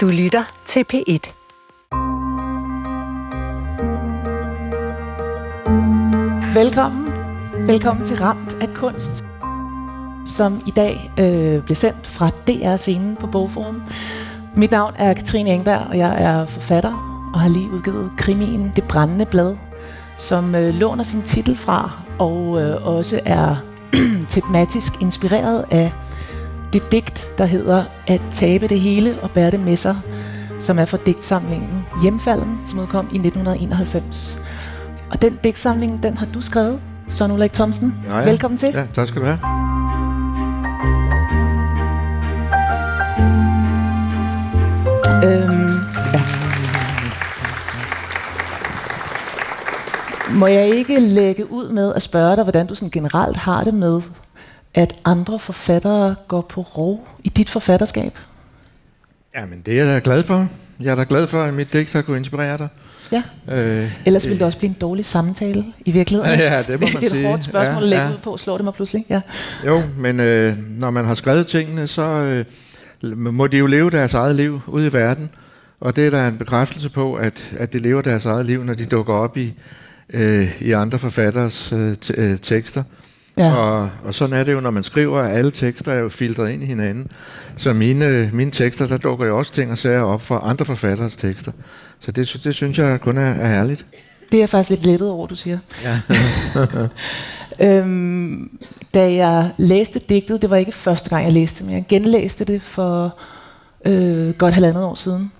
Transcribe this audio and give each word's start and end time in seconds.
Du 0.00 0.08
lytter 0.08 0.44
til 0.66 0.84
P1. 0.92 1.32
Velkommen. 6.54 7.12
Velkommen 7.66 8.06
til 8.06 8.16
Ramt 8.16 8.56
af 8.62 8.68
Kunst, 8.74 9.24
som 10.26 10.62
i 10.66 10.70
dag 10.70 11.12
øh, 11.18 11.64
bliver 11.64 11.74
sendt 11.74 12.06
fra 12.06 12.30
DR-scenen 12.46 13.16
på 13.16 13.26
Bogforum. 13.26 13.82
Mit 14.56 14.70
navn 14.70 14.94
er 14.98 15.14
Katrine 15.14 15.50
Engberg, 15.50 15.86
og 15.88 15.98
jeg 15.98 16.22
er 16.22 16.46
forfatter 16.46 17.30
og 17.34 17.40
har 17.40 17.48
lige 17.48 17.70
udgivet 17.70 18.10
krimien 18.16 18.72
Det 18.76 18.84
Brændende 18.84 19.26
Blad, 19.26 19.56
som 20.18 20.54
øh, 20.54 20.74
låner 20.74 21.04
sin 21.04 21.22
titel 21.22 21.56
fra 21.56 21.90
og 22.18 22.62
øh, 22.62 22.86
også 22.86 23.20
er 23.26 23.56
tematisk 24.30 25.02
inspireret 25.02 25.64
af 25.70 25.92
det 26.72 26.92
digt, 26.92 27.30
der 27.38 27.44
hedder 27.44 27.84
At 28.06 28.20
tabe 28.32 28.68
det 28.68 28.80
hele 28.80 29.18
og 29.22 29.30
bære 29.30 29.50
det 29.50 29.60
med 29.60 29.76
sig, 29.76 29.96
som 30.60 30.78
er 30.78 30.84
fra 30.84 30.98
digtsamlingen 31.06 31.84
Hjemfalden, 32.02 32.60
som 32.66 32.78
udkom 32.78 33.04
i 33.04 33.18
1991. 33.18 34.40
Og 35.10 35.22
den 35.22 35.38
digtsamling, 35.44 36.02
den 36.02 36.16
har 36.16 36.26
du 36.26 36.40
skrevet, 36.40 36.80
Søren 37.08 37.32
Ulrik 37.32 37.52
Thomsen. 37.52 37.94
Ja, 38.08 38.18
ja. 38.18 38.24
Velkommen 38.24 38.58
til. 38.58 38.68
Ja, 38.74 38.86
tak 38.94 39.08
skal 39.08 39.20
du 39.20 39.26
have. 39.26 39.38
Øhm, 45.24 45.80
ja. 46.14 46.22
Må 50.32 50.46
jeg 50.46 50.68
ikke 50.68 51.00
lægge 51.00 51.52
ud 51.52 51.68
med 51.68 51.94
at 51.94 52.02
spørge 52.02 52.36
dig, 52.36 52.44
hvordan 52.44 52.66
du 52.66 52.74
sådan 52.74 52.90
generelt 52.90 53.36
har 53.36 53.64
det 53.64 53.74
med, 53.74 54.02
at 54.74 54.94
andre 55.04 55.38
forfattere 55.38 56.14
går 56.28 56.40
på 56.40 56.60
rov 56.60 57.08
i 57.24 57.28
dit 57.28 57.50
forfatterskab? 57.50 58.18
Jamen, 59.36 59.62
det 59.66 59.80
er 59.80 59.84
jeg 59.84 59.94
da 59.94 60.00
glad 60.04 60.22
for. 60.22 60.48
Jeg 60.80 60.90
er 60.90 60.94
da 60.94 61.04
glad 61.08 61.26
for, 61.26 61.42
at 61.42 61.54
mit 61.54 61.72
digt 61.72 61.92
har 61.92 62.02
kunne 62.02 62.16
inspirere 62.16 62.58
dig. 62.58 62.68
Ja. 63.12 63.22
Øh, 63.52 63.92
Ellers 64.06 64.24
ville 64.24 64.38
det 64.38 64.46
også 64.46 64.58
blive 64.58 64.68
en 64.68 64.76
dårlig 64.80 65.04
samtale 65.04 65.64
i 65.86 65.90
virkeligheden. 65.90 66.38
Ja, 66.38 66.62
det 66.62 66.80
må 66.80 66.86
man 66.86 66.96
det 66.96 67.02
er 67.02 67.06
et 67.06 67.12
sige. 67.12 67.26
hårdt 67.26 67.44
spørgsmål 67.44 67.76
Ja, 67.76 67.82
at 67.82 67.88
lægge 67.88 68.04
ja. 68.04 68.10
ud 68.10 68.18
på, 68.18 68.36
slår 68.36 68.56
det 68.56 68.64
mig 68.64 68.74
pludselig. 68.74 69.04
Ja. 69.08 69.20
Jo, 69.66 69.82
men 69.96 70.20
øh, 70.20 70.56
når 70.68 70.90
man 70.90 71.04
har 71.04 71.14
skrevet 71.14 71.46
tingene, 71.46 71.86
så 71.86 72.02
øh, 72.02 72.44
må 73.18 73.46
de 73.46 73.58
jo 73.58 73.66
leve 73.66 73.90
deres 73.90 74.14
eget 74.14 74.34
liv 74.36 74.60
ude 74.66 74.86
i 74.86 74.92
verden. 74.92 75.30
Og 75.80 75.96
det 75.96 76.06
er 76.06 76.10
der 76.10 76.28
en 76.28 76.38
bekræftelse 76.38 76.90
på, 76.90 77.14
at, 77.14 77.44
at 77.58 77.72
de 77.72 77.78
lever 77.78 78.02
deres 78.02 78.26
eget 78.26 78.46
liv, 78.46 78.64
når 78.64 78.74
de 78.74 78.84
dukker 78.84 79.14
op 79.14 79.36
i, 79.36 79.54
øh, 80.10 80.60
i 80.60 80.72
andre 80.72 80.98
forfatteres 80.98 81.72
øh, 81.72 81.96
t- 82.04 82.20
øh, 82.20 82.38
tekster. 82.38 82.82
Ja. 83.36 83.54
Og, 83.54 83.90
og 84.04 84.14
sådan 84.14 84.36
er 84.36 84.44
det 84.44 84.52
jo, 84.52 84.60
når 84.60 84.70
man 84.70 84.82
skriver, 84.82 85.20
at 85.20 85.38
alle 85.38 85.50
tekster 85.50 85.92
er 85.92 85.98
jo 85.98 86.08
filtreret 86.08 86.50
ind 86.50 86.62
i 86.62 86.66
hinanden. 86.66 87.08
Så 87.56 87.72
mine, 87.72 88.30
mine 88.32 88.50
tekster, 88.50 88.86
der 88.86 88.96
dukker 88.96 89.26
jo 89.26 89.38
også 89.38 89.52
ting 89.52 89.70
og 89.70 89.78
sager 89.78 90.02
op 90.02 90.22
fra 90.22 90.40
andre 90.44 90.64
forfatteres 90.64 91.16
tekster. 91.16 91.52
Så 92.00 92.12
det, 92.12 92.40
det 92.44 92.54
synes 92.54 92.78
jeg 92.78 93.00
kun 93.00 93.18
er, 93.18 93.30
er 93.30 93.48
herligt. 93.48 93.86
Det 94.32 94.42
er 94.42 94.46
faktisk 94.46 94.70
lidt 94.70 94.86
lettet 94.86 95.10
over, 95.10 95.26
du 95.26 95.36
siger. 95.36 95.58
Ja. 95.84 96.00
Øhm, 97.62 98.58
da 98.94 99.12
jeg 99.14 99.50
læste 99.56 100.00
digtet, 100.08 100.42
det 100.42 100.50
var 100.50 100.56
ikke 100.56 100.72
første 100.72 101.10
gang, 101.10 101.24
jeg 101.24 101.32
læste 101.32 101.58
det, 101.58 101.66
men 101.66 101.74
jeg 101.74 101.84
genlæste 101.88 102.44
det 102.44 102.62
for 102.62 103.18
øh, 103.84 104.34
godt 104.34 104.54
halvandet 104.54 104.84
år 104.84 104.94
siden. 104.94 105.32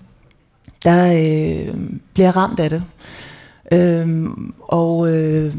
Der 0.83 1.13
øh, 1.13 1.75
blev 2.13 2.25
jeg 2.25 2.35
ramt 2.35 2.59
af 2.59 2.69
det. 2.69 2.83
Øhm, 3.71 4.53
og 4.59 5.09
øh, 5.09 5.53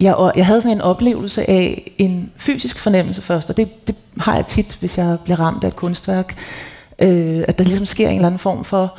jeg, 0.00 0.14
og 0.14 0.32
jeg 0.36 0.46
havde 0.46 0.60
sådan 0.60 0.76
en 0.76 0.80
oplevelse 0.80 1.50
af 1.50 1.92
en 1.98 2.30
fysisk 2.36 2.78
fornemmelse 2.78 3.22
først, 3.22 3.50
og 3.50 3.56
det, 3.56 3.86
det 3.86 3.96
har 4.18 4.34
jeg 4.34 4.46
tit, 4.46 4.76
hvis 4.80 4.98
jeg 4.98 5.18
bliver 5.24 5.40
ramt 5.40 5.64
af 5.64 5.68
et 5.68 5.76
kunstværk, 5.76 6.36
øh, 6.98 7.44
at 7.48 7.58
der 7.58 7.64
ligesom 7.64 7.86
sker 7.86 8.08
en 8.08 8.14
eller 8.14 8.26
anden 8.26 8.38
form 8.38 8.64
for 8.64 8.94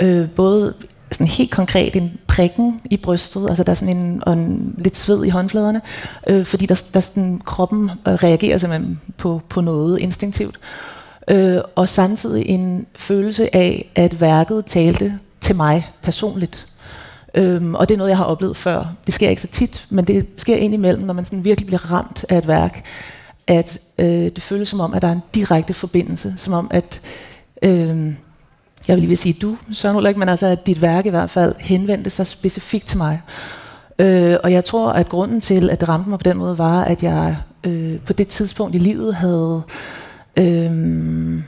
øh, 0.00 0.28
både 0.30 0.74
sådan 1.12 1.26
helt 1.26 1.50
konkret 1.50 1.96
en 1.96 2.18
prikken 2.26 2.80
i 2.90 2.96
brystet, 2.96 3.48
altså 3.48 3.64
der 3.64 3.70
er 3.70 3.74
sådan 3.74 3.96
en, 3.96 4.22
og 4.26 4.32
en 4.32 4.74
lidt 4.78 4.96
sved 4.96 5.24
i 5.24 5.28
håndfladerne, 5.28 5.80
øh, 6.26 6.44
fordi 6.44 6.66
der, 6.66 6.82
der 6.94 7.00
sådan, 7.00 7.40
kroppen 7.44 7.90
øh, 8.08 8.14
reagerer 8.14 8.58
simpelthen 8.58 9.00
på, 9.16 9.42
på 9.48 9.60
noget 9.60 9.98
instinktivt. 9.98 10.58
Øh, 11.28 11.60
og 11.74 11.88
samtidig 11.88 12.46
en 12.46 12.86
følelse 12.96 13.56
af, 13.56 13.90
at 13.94 14.20
værket 14.20 14.64
talte 14.66 15.18
til 15.40 15.56
mig 15.56 15.90
personligt. 16.02 16.66
Øhm, 17.34 17.74
og 17.74 17.88
det 17.88 17.94
er 17.94 17.98
noget, 17.98 18.10
jeg 18.10 18.18
har 18.18 18.24
oplevet 18.24 18.56
før. 18.56 18.84
Det 19.06 19.14
sker 19.14 19.28
ikke 19.28 19.42
så 19.42 19.48
tit, 19.48 19.86
men 19.90 20.04
det 20.04 20.26
sker 20.36 20.56
indimellem, 20.56 21.02
når 21.02 21.14
man 21.14 21.24
sådan 21.24 21.44
virkelig 21.44 21.66
bliver 21.66 21.92
ramt 21.92 22.24
af 22.28 22.38
et 22.38 22.48
værk, 22.48 22.84
at 23.46 23.78
øh, 23.98 24.06
det 24.06 24.42
føles 24.42 24.68
som 24.68 24.80
om, 24.80 24.94
at 24.94 25.02
der 25.02 25.08
er 25.08 25.12
en 25.12 25.22
direkte 25.34 25.74
forbindelse, 25.74 26.34
som 26.36 26.52
om, 26.52 26.68
at 26.70 27.00
øh, 27.62 28.14
jeg 28.88 28.96
vil 28.96 28.98
lige 28.98 29.08
vil 29.08 29.18
sige 29.18 29.36
du, 29.42 29.56
Søren 29.72 29.96
Ulrik, 29.96 30.16
men 30.16 30.28
altså, 30.28 30.46
at 30.46 30.66
dit 30.66 30.82
værk 30.82 31.06
i 31.06 31.10
hvert 31.10 31.30
fald 31.30 31.54
henvendte 31.58 32.10
sig 32.10 32.26
specifikt 32.26 32.86
til 32.86 32.98
mig. 32.98 33.20
Øh, 33.98 34.36
og 34.44 34.52
jeg 34.52 34.64
tror, 34.64 34.92
at 34.92 35.08
grunden 35.08 35.40
til, 35.40 35.70
at 35.70 35.80
det 35.80 35.88
ramte 35.88 36.10
mig 36.10 36.18
på 36.18 36.22
den 36.22 36.36
måde, 36.36 36.58
var, 36.58 36.84
at 36.84 37.02
jeg 37.02 37.36
øh, 37.64 38.00
på 38.00 38.12
det 38.12 38.28
tidspunkt 38.28 38.74
i 38.74 38.78
livet 38.78 39.14
havde 39.14 39.62
øh, 40.36 41.42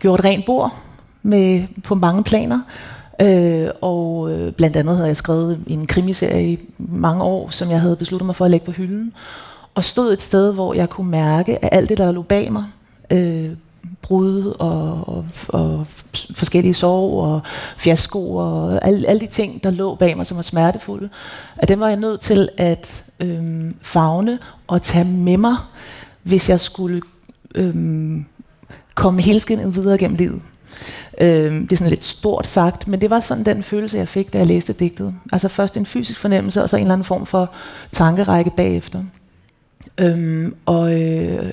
gjort 0.00 0.24
rent 0.24 0.46
bord 0.46 0.74
med, 1.22 1.66
på 1.84 1.94
mange 1.94 2.24
planer. 2.24 2.60
Øh, 3.20 3.68
og 3.80 4.30
øh, 4.30 4.52
blandt 4.52 4.76
andet 4.76 4.96
havde 4.96 5.08
jeg 5.08 5.16
skrevet 5.16 5.60
en 5.66 5.86
krimiserie 5.86 6.52
i 6.52 6.58
mange 6.78 7.22
år, 7.22 7.50
som 7.50 7.70
jeg 7.70 7.80
havde 7.80 7.96
besluttet 7.96 8.26
mig 8.26 8.36
for 8.36 8.44
at 8.44 8.50
lægge 8.50 8.66
på 8.66 8.72
hylden. 8.72 9.12
Og 9.74 9.84
stod 9.84 10.12
et 10.12 10.22
sted, 10.22 10.52
hvor 10.52 10.74
jeg 10.74 10.90
kunne 10.90 11.10
mærke, 11.10 11.64
at 11.64 11.68
alt 11.72 11.88
det, 11.88 11.98
der 11.98 12.12
lå 12.12 12.22
bag 12.22 12.52
mig, 12.52 12.64
øh, 13.10 13.50
brud 14.02 14.54
og, 14.58 15.08
og, 15.08 15.24
og 15.48 15.86
forskellige 16.34 16.74
sorg 16.74 17.22
og 17.22 17.40
fiasko 17.76 18.34
og 18.34 18.84
alle, 18.86 19.08
alle 19.08 19.20
de 19.20 19.26
ting, 19.26 19.62
der 19.62 19.70
lå 19.70 19.94
bag 19.94 20.16
mig, 20.16 20.26
som 20.26 20.36
var 20.36 20.42
smertefulde, 20.42 21.08
at 21.56 21.68
dem 21.68 21.80
var 21.80 21.88
jeg 21.88 21.96
nødt 21.96 22.20
til 22.20 22.48
at 22.56 23.04
øh, 23.20 23.70
fagne 23.80 24.38
og 24.66 24.82
tage 24.82 25.04
med 25.04 25.36
mig, 25.36 25.56
hvis 26.22 26.48
jeg 26.48 26.60
skulle 26.60 27.02
øh, 27.54 27.74
komme 28.94 29.22
helskindet 29.22 29.76
videre 29.76 29.98
gennem 29.98 30.16
livet. 30.16 30.42
Øhm, 31.20 31.66
det 31.66 31.72
er 31.72 31.76
sådan 31.76 31.90
lidt 31.90 32.04
stort 32.04 32.46
sagt, 32.46 32.88
men 32.88 33.00
det 33.00 33.10
var 33.10 33.20
sådan 33.20 33.44
den 33.44 33.62
følelse, 33.62 33.98
jeg 33.98 34.08
fik, 34.08 34.32
da 34.32 34.38
jeg 34.38 34.46
læste 34.46 34.72
digtet. 34.72 35.14
Altså 35.32 35.48
først 35.48 35.76
en 35.76 35.86
fysisk 35.86 36.18
fornemmelse, 36.20 36.62
og 36.62 36.70
så 36.70 36.76
en 36.76 36.82
eller 36.82 36.92
anden 36.92 37.04
form 37.04 37.26
for 37.26 37.50
tankerække 37.92 38.50
bagefter. 38.56 39.02
Øhm, 39.98 40.54
og 40.66 41.00
øh, 41.02 41.52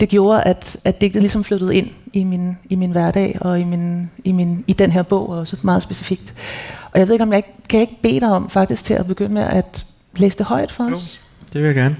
det 0.00 0.08
gjorde, 0.08 0.42
at, 0.42 0.76
at 0.84 1.00
digtet 1.00 1.22
ligesom 1.22 1.44
flyttede 1.44 1.74
ind 1.74 1.88
i 2.12 2.24
min, 2.24 2.58
i 2.70 2.76
min 2.76 2.90
hverdag 2.90 3.38
og 3.40 3.60
i, 3.60 3.64
min, 3.64 4.10
i, 4.24 4.32
min, 4.32 4.64
i 4.66 4.72
den 4.72 4.92
her 4.92 5.02
bog 5.02 5.28
også 5.28 5.56
meget 5.62 5.82
specifikt. 5.82 6.34
Og 6.92 6.98
jeg 6.98 7.08
ved 7.08 7.14
ikke, 7.14 7.22
om 7.22 7.30
jeg 7.32 7.36
ikke, 7.36 7.52
kan 7.68 7.80
jeg 7.80 7.88
ikke 7.90 8.02
bede 8.02 8.20
dig 8.20 8.28
om 8.32 8.50
faktisk 8.50 8.84
til 8.84 8.94
at 8.94 9.06
begynde 9.06 9.34
med 9.34 9.42
at 9.42 9.86
læse 10.16 10.38
det 10.38 10.46
højt 10.46 10.72
for 10.72 10.84
Jo. 10.84 10.92
os? 10.92 11.20
Det 11.52 11.62
vil 11.62 11.66
jeg 11.66 11.74
gerne. 11.74 11.96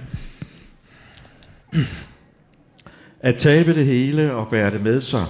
At 3.20 3.36
tabe 3.36 3.74
det 3.74 3.86
hele 3.86 4.32
og 4.34 4.48
bære 4.48 4.70
det 4.70 4.82
med 4.82 5.00
sig, 5.00 5.20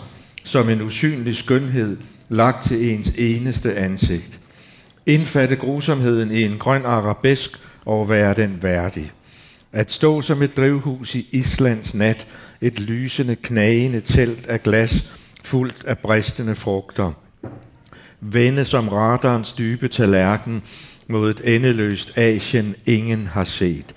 som 0.46 0.68
en 0.68 0.82
usynlig 0.82 1.36
skønhed, 1.36 1.96
lagt 2.28 2.62
til 2.62 2.94
ens 2.94 3.12
eneste 3.18 3.76
ansigt. 3.76 4.40
Indfatte 5.06 5.56
grusomheden 5.56 6.30
i 6.30 6.42
en 6.42 6.58
grøn 6.58 6.84
arabesk 6.84 7.60
og 7.86 8.08
være 8.08 8.34
den 8.34 8.58
værdig. 8.62 9.12
At 9.72 9.92
stå 9.92 10.22
som 10.22 10.42
et 10.42 10.56
drivhus 10.56 11.14
i 11.14 11.28
Islands 11.32 11.94
nat, 11.94 12.26
et 12.60 12.80
lysende, 12.80 13.36
knagende 13.36 14.00
telt 14.00 14.46
af 14.46 14.62
glas, 14.62 15.12
fuldt 15.44 15.84
af 15.86 15.98
bristende 15.98 16.54
frugter. 16.54 17.12
Vende 18.20 18.64
som 18.64 18.88
radarens 18.88 19.52
dybe 19.52 19.88
tallerken 19.88 20.62
mod 21.08 21.30
et 21.30 21.40
endeløst 21.54 22.18
Asien, 22.18 22.74
ingen 22.86 23.26
har 23.26 23.44
set. 23.44 23.94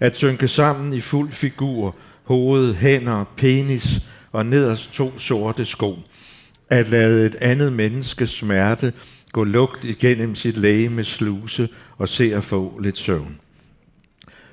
At 0.00 0.16
synke 0.16 0.48
sammen 0.48 0.94
i 0.94 1.00
fuld 1.00 1.32
figur, 1.32 1.96
hoved, 2.24 2.74
hænder, 2.74 3.24
penis 3.36 4.00
og 4.32 4.46
nederst 4.46 4.92
to 4.92 5.18
sorte 5.18 5.64
sko. 5.64 5.98
At 6.70 6.90
lade 6.90 7.26
et 7.26 7.34
andet 7.34 7.72
menneske 7.72 8.26
smerte 8.26 8.92
gå 9.32 9.44
lugt 9.44 9.84
igennem 9.84 10.34
sit 10.34 10.56
læge 10.56 10.88
med 10.88 11.04
sluse 11.04 11.68
og 11.98 12.08
se 12.08 12.34
at 12.34 12.44
få 12.44 12.78
lidt 12.82 12.98
søvn. 12.98 13.40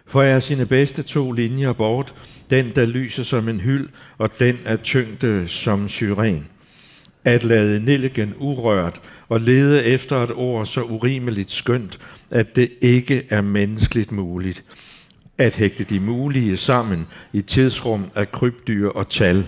For 0.07 0.21
jeg 0.21 0.44
sine 0.44 0.65
bedste 0.65 1.03
to 1.03 1.31
linjer 1.31 1.74
bort, 1.74 2.13
den 2.50 2.71
der 2.75 2.85
lyser 2.85 3.24
som 3.24 3.50
en 3.50 3.59
hyld, 3.59 3.89
og 4.18 4.39
den 4.39 4.57
er 4.65 4.75
tyngde 4.75 5.47
som 5.47 5.89
syren. 5.89 6.47
At 7.23 7.44
lade 7.44 7.85
nilligen 7.85 8.33
urørt 8.38 9.01
og 9.30 9.39
lede 9.39 9.85
efter 9.85 10.23
et 10.23 10.31
ord 10.31 10.65
så 10.65 10.81
urimeligt 10.81 11.51
skønt, 11.51 12.00
at 12.31 12.56
det 12.56 12.69
ikke 12.81 13.23
er 13.30 13.41
menneskeligt 13.41 14.12
muligt. 14.12 14.63
At 15.38 15.56
hægte 15.56 15.83
de 15.83 16.00
mulige 16.00 16.57
sammen 16.57 17.07
i 17.33 17.41
tidsrum 17.41 18.12
af 18.15 18.31
krybdyr 18.31 18.89
og 18.89 19.09
tal. 19.09 19.47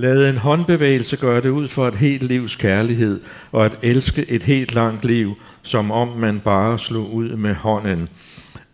Lade 0.00 0.30
en 0.30 0.36
håndbevægelse 0.36 1.16
gøre 1.16 1.40
det 1.40 1.48
ud 1.48 1.68
for 1.68 1.88
et 1.88 1.94
helt 1.94 2.22
livs 2.22 2.56
kærlighed, 2.56 3.20
og 3.52 3.64
at 3.64 3.78
elske 3.82 4.30
et 4.30 4.42
helt 4.42 4.74
langt 4.74 5.04
liv, 5.04 5.34
som 5.62 5.90
om 5.90 6.08
man 6.08 6.40
bare 6.40 6.78
slog 6.78 7.14
ud 7.14 7.28
med 7.36 7.54
hånden 7.54 8.08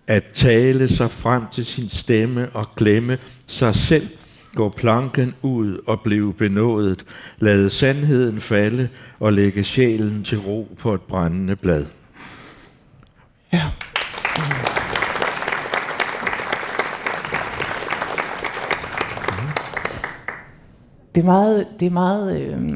at 0.06 0.24
tale 0.34 0.88
sig 0.88 1.10
frem 1.10 1.42
til 1.52 1.64
sin 1.64 1.88
stemme 1.88 2.48
og 2.54 2.68
glemme 2.76 3.18
sig 3.46 3.74
selv 3.74 4.08
gå 4.54 4.68
planken 4.68 5.34
ud 5.42 5.78
og 5.86 6.00
blive 6.00 6.34
benådet, 6.34 7.04
lade 7.38 7.70
sandheden 7.70 8.40
falde 8.40 8.88
og 9.20 9.32
lægge 9.32 9.64
sjælen 9.64 10.24
til 10.24 10.38
ro 10.38 10.76
på 10.78 10.94
et 10.94 11.00
brændende 11.00 11.56
blad. 11.56 11.84
Ja. 13.52 13.62
Det 21.16 21.22
er 21.22 21.26
meget, 21.26 21.66
det 21.80 21.86
er 21.86 21.90
meget, 21.90 22.40
øh, 22.40 22.70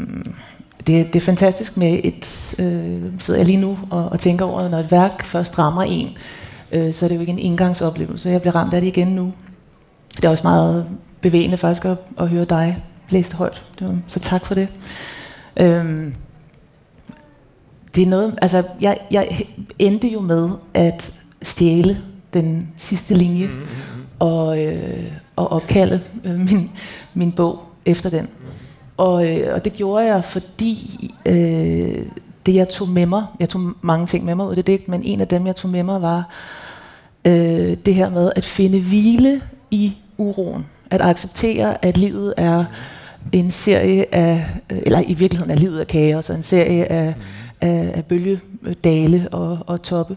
det, 0.86 1.12
det 1.12 1.16
er 1.16 1.20
fantastisk 1.20 1.76
med 1.76 2.00
et, 2.04 2.54
øh, 2.58 3.02
sidder 3.18 3.40
jeg 3.40 3.46
lige 3.46 3.60
nu 3.60 3.78
og, 3.90 4.08
og 4.08 4.20
tænker 4.20 4.44
over, 4.44 4.68
når 4.68 4.78
et 4.78 4.90
værk 4.90 5.24
først 5.24 5.58
rammer 5.58 5.82
en, 5.82 6.08
øh, 6.72 6.94
så 6.94 7.06
er 7.06 7.08
det 7.08 7.16
jo 7.16 7.20
ikke 7.20 7.32
en 7.32 7.38
indgangsoplevelse. 7.38 8.28
Jeg 8.28 8.40
bliver 8.40 8.54
ramt 8.54 8.74
af 8.74 8.80
det 8.80 8.88
igen 8.88 9.08
nu. 9.08 9.32
Det 10.16 10.24
er 10.24 10.28
også 10.28 10.42
meget 10.42 10.86
bevægende 11.20 11.56
faktisk 11.56 11.84
at, 11.84 11.96
at 12.18 12.28
høre 12.28 12.44
dig 12.44 12.84
læse 13.10 13.30
det 13.30 13.38
højt. 13.38 13.62
Det 13.78 13.86
var, 13.86 13.98
så 14.06 14.20
tak 14.20 14.46
for 14.46 14.54
det. 14.54 14.68
Øh, 15.56 16.12
det 17.94 18.02
er 18.02 18.06
noget, 18.06 18.38
altså 18.42 18.62
jeg, 18.80 18.98
jeg 19.10 19.46
endte 19.78 20.08
jo 20.08 20.20
med 20.20 20.50
at 20.74 21.20
stjæle 21.42 21.98
den 22.34 22.68
sidste 22.76 23.14
linje 23.14 23.46
mm-hmm. 23.46 23.66
og, 24.18 24.64
øh, 24.64 25.12
og 25.36 25.52
opkalde 25.52 26.00
øh, 26.24 26.38
min, 26.38 26.70
min 27.14 27.32
bog 27.32 27.69
efter 27.86 28.10
den. 28.10 28.28
Og, 28.96 29.28
øh, 29.28 29.54
og 29.54 29.64
det 29.64 29.72
gjorde 29.72 30.06
jeg, 30.06 30.24
fordi 30.24 31.10
øh, 31.26 32.06
det 32.46 32.54
jeg 32.54 32.68
tog 32.68 32.88
med 32.88 33.06
mig, 33.06 33.26
jeg 33.40 33.48
tog 33.48 33.72
mange 33.82 34.06
ting 34.06 34.24
med 34.24 34.34
mig 34.34 34.46
ud 34.46 34.50
af 34.50 34.56
det 34.56 34.66
digt, 34.66 34.88
men 34.88 35.02
en 35.04 35.20
af 35.20 35.28
dem 35.28 35.46
jeg 35.46 35.56
tog 35.56 35.70
med 35.70 35.82
mig 35.82 36.02
var 36.02 36.28
øh, 37.24 37.76
det 37.86 37.94
her 37.94 38.10
med 38.10 38.32
at 38.36 38.44
finde 38.44 38.80
hvile 38.80 39.40
i 39.70 39.92
uroen. 40.18 40.66
At 40.90 41.00
acceptere, 41.00 41.84
at 41.84 41.96
livet 41.96 42.34
er 42.36 42.64
en 43.32 43.50
serie 43.50 44.14
af, 44.14 44.46
øh, 44.70 44.78
eller 44.86 45.00
i 45.00 45.14
virkeligheden 45.14 45.50
er 45.50 45.56
livet 45.56 45.80
af 45.80 45.86
kaos, 45.86 46.30
en 46.30 46.42
serie 46.42 46.92
af, 46.92 47.14
af, 47.60 47.92
af 47.94 48.04
bølgedale 48.04 49.28
og, 49.32 49.58
og 49.66 49.82
toppe. 49.82 50.16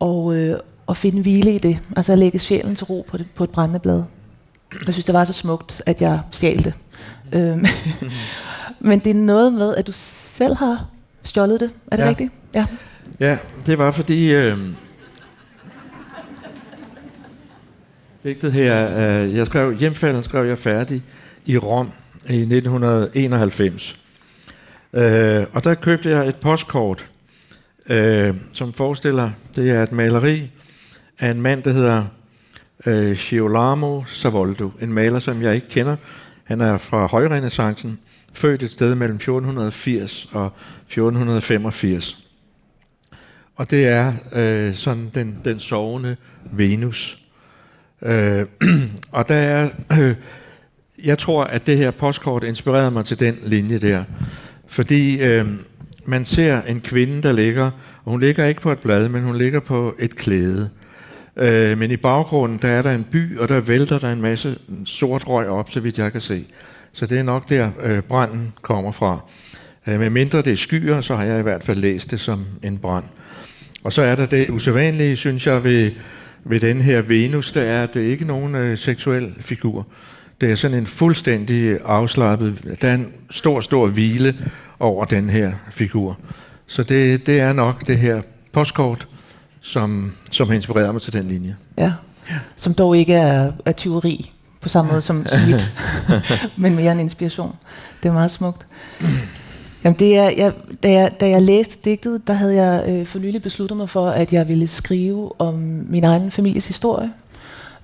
Og, 0.00 0.34
øh, 0.34 0.58
og 0.86 0.96
finde 0.96 1.22
hvile 1.22 1.54
i 1.54 1.58
det. 1.58 1.78
Altså 1.96 2.12
at 2.12 2.18
lægge 2.18 2.38
sjælen 2.38 2.76
til 2.76 2.84
ro 2.84 3.04
på, 3.08 3.16
det, 3.16 3.26
på 3.34 3.44
et 3.44 3.50
brændende 3.50 3.80
blad. 3.80 4.02
Jeg 4.86 4.94
synes, 4.94 5.04
det 5.04 5.12
var 5.14 5.24
så 5.24 5.32
smukt, 5.32 5.82
at 5.86 6.00
jeg 6.00 6.20
stjal 6.32 6.64
det. 6.64 6.74
Øhm, 7.32 7.64
men 8.80 8.98
det 8.98 9.10
er 9.10 9.14
noget 9.14 9.52
med, 9.52 9.74
at 9.76 9.86
du 9.86 9.92
selv 9.94 10.54
har 10.56 10.86
stjålet 11.22 11.60
det. 11.60 11.70
Er 11.92 11.96
det 11.96 12.02
Ja. 12.04 12.08
rigtigt? 12.08 12.32
Ja. 12.54 12.66
Ja, 13.20 13.38
det 13.66 13.78
var 13.78 13.90
fordi... 13.90 14.32
Øh, 14.32 14.58
digtet 18.24 18.52
her, 18.52 18.98
øh, 19.22 19.34
jeg 19.36 19.46
skrev, 19.46 19.72
hjemfalden 19.74 20.22
skrev 20.22 20.46
jeg 20.46 20.58
færdig 20.58 21.02
i 21.46 21.58
Rom 21.58 21.90
i 22.28 22.36
1991. 22.40 23.96
Øh, 24.92 25.46
og 25.52 25.64
der 25.64 25.74
købte 25.74 26.10
jeg 26.10 26.28
et 26.28 26.36
postkort, 26.36 27.06
øh, 27.86 28.34
som 28.52 28.72
forestiller, 28.72 29.30
det 29.56 29.70
er 29.70 29.82
et 29.82 29.92
maleri 29.92 30.50
af 31.18 31.30
en 31.30 31.40
mand, 31.42 31.62
der 31.62 31.72
hedder 31.72 32.04
øh, 32.86 33.16
Girolamo 33.16 34.02
Savoldo, 34.06 34.70
en 34.80 34.92
maler, 34.92 35.18
som 35.18 35.42
jeg 35.42 35.54
ikke 35.54 35.68
kender. 35.68 35.96
Han 36.44 36.60
er 36.60 36.78
fra 36.78 37.06
højrenaissancen, 37.06 37.98
født 38.32 38.62
et 38.62 38.70
sted 38.70 38.94
mellem 38.94 39.16
1480 39.16 40.28
og 40.32 40.52
1485. 40.86 42.28
Og 43.56 43.70
det 43.70 43.86
er 43.86 44.12
øh, 44.32 44.74
sådan 44.74 45.10
den, 45.14 45.40
den 45.44 45.58
sovende 45.58 46.16
Venus. 46.52 47.18
Øh, 48.02 48.46
og 49.12 49.28
der 49.28 49.34
er, 49.34 49.68
øh, 50.00 50.14
jeg 51.10 51.18
tror, 51.18 51.44
at 51.44 51.66
det 51.66 51.78
her 51.78 51.90
postkort 51.90 52.44
inspirerede 52.44 52.90
mig 52.90 53.04
til 53.04 53.20
den 53.20 53.38
linje 53.42 53.78
der. 53.78 54.04
Fordi 54.66 55.22
øh, 55.22 55.46
man 56.06 56.24
ser 56.24 56.62
en 56.62 56.80
kvinde, 56.80 57.22
der 57.22 57.32
ligger, 57.32 57.64
og 58.04 58.10
hun 58.10 58.20
ligger 58.20 58.46
ikke 58.46 58.60
på 58.60 58.72
et 58.72 58.78
blad, 58.78 59.08
men 59.08 59.22
hun 59.22 59.38
ligger 59.38 59.60
på 59.60 59.94
et 59.98 60.16
klæde. 60.16 60.70
Øh, 60.70 60.83
Øh, 61.36 61.78
men 61.78 61.90
i 61.90 61.96
baggrunden, 61.96 62.58
der 62.62 62.68
er 62.68 62.82
der 62.82 62.92
en 62.92 63.04
by, 63.04 63.38
og 63.38 63.48
der 63.48 63.60
vælter 63.60 63.98
der 63.98 64.12
en 64.12 64.22
masse 64.22 64.58
sort 64.84 65.28
røg 65.28 65.48
op, 65.48 65.70
så 65.70 65.80
vidt 65.80 65.98
jeg 65.98 66.12
kan 66.12 66.20
se. 66.20 66.44
Så 66.92 67.06
det 67.06 67.18
er 67.18 67.22
nok 67.22 67.48
der, 67.48 67.70
øh, 67.82 68.02
branden 68.02 68.52
kommer 68.62 68.92
fra. 68.92 69.18
Øh, 69.86 70.00
med 70.00 70.10
mindre 70.10 70.42
det 70.42 70.52
er 70.52 70.56
skyer, 70.56 71.00
så 71.00 71.16
har 71.16 71.24
jeg 71.24 71.38
i 71.38 71.42
hvert 71.42 71.62
fald 71.62 71.78
læst 71.78 72.10
det 72.10 72.20
som 72.20 72.44
en 72.62 72.78
brand. 72.78 73.04
Og 73.84 73.92
så 73.92 74.02
er 74.02 74.16
der 74.16 74.26
det 74.26 74.50
usædvanlige, 74.50 75.16
synes 75.16 75.46
jeg, 75.46 75.64
ved, 75.64 75.90
ved 76.44 76.60
den 76.60 76.80
her 76.80 77.02
Venus, 77.02 77.52
der 77.52 77.62
er, 77.62 77.82
at 77.82 77.94
det 77.94 78.00
ikke 78.00 78.22
er 78.22 78.28
nogen 78.28 78.54
øh, 78.54 78.78
seksuel 78.78 79.34
figur. 79.40 79.86
Det 80.40 80.50
er 80.50 80.54
sådan 80.54 80.78
en 80.78 80.86
fuldstændig 80.86 81.78
afslappet, 81.84 82.78
der 82.82 82.88
er 82.88 82.94
en 82.94 83.12
stor, 83.30 83.60
stor 83.60 83.86
hvile 83.86 84.36
over 84.78 85.04
den 85.04 85.30
her 85.30 85.52
figur. 85.70 86.18
Så 86.66 86.82
det, 86.82 87.26
det 87.26 87.40
er 87.40 87.52
nok 87.52 87.86
det 87.86 87.98
her 87.98 88.22
postkort, 88.52 89.08
som, 89.64 90.12
som 90.30 90.48
har 90.48 90.54
inspireret 90.54 90.92
mig 90.92 91.02
til 91.02 91.12
den 91.12 91.28
linje. 91.28 91.56
ja. 92.30 92.38
Som 92.56 92.74
dog 92.74 92.96
ikke 92.96 93.14
er, 93.14 93.52
er 93.64 93.72
tyveri 93.72 94.32
på 94.60 94.68
samme 94.68 94.90
måde 94.90 95.02
som, 95.02 95.26
som 95.26 95.40
mit, 95.40 95.74
men 96.56 96.74
mere 96.74 96.92
en 96.92 97.00
inspiration. 97.00 97.56
Det 98.02 98.08
er 98.08 98.12
meget 98.12 98.30
smukt. 98.30 98.66
Jamen 99.84 99.98
det 99.98 100.16
er, 100.16 100.30
jeg, 100.30 100.52
da, 100.82 100.90
jeg, 100.90 101.20
da 101.20 101.28
jeg 101.28 101.42
læste 101.42 101.78
digtet, 101.84 102.26
der 102.26 102.32
havde 102.32 102.54
jeg 102.54 102.84
øh, 102.88 103.06
for 103.06 103.18
nylig 103.18 103.42
besluttet 103.42 103.76
mig 103.76 103.88
for, 103.88 104.08
at 104.08 104.32
jeg 104.32 104.48
ville 104.48 104.68
skrive 104.68 105.40
om 105.40 105.54
min 105.88 106.04
egen 106.04 106.30
families 106.30 106.66
historie. 106.66 107.12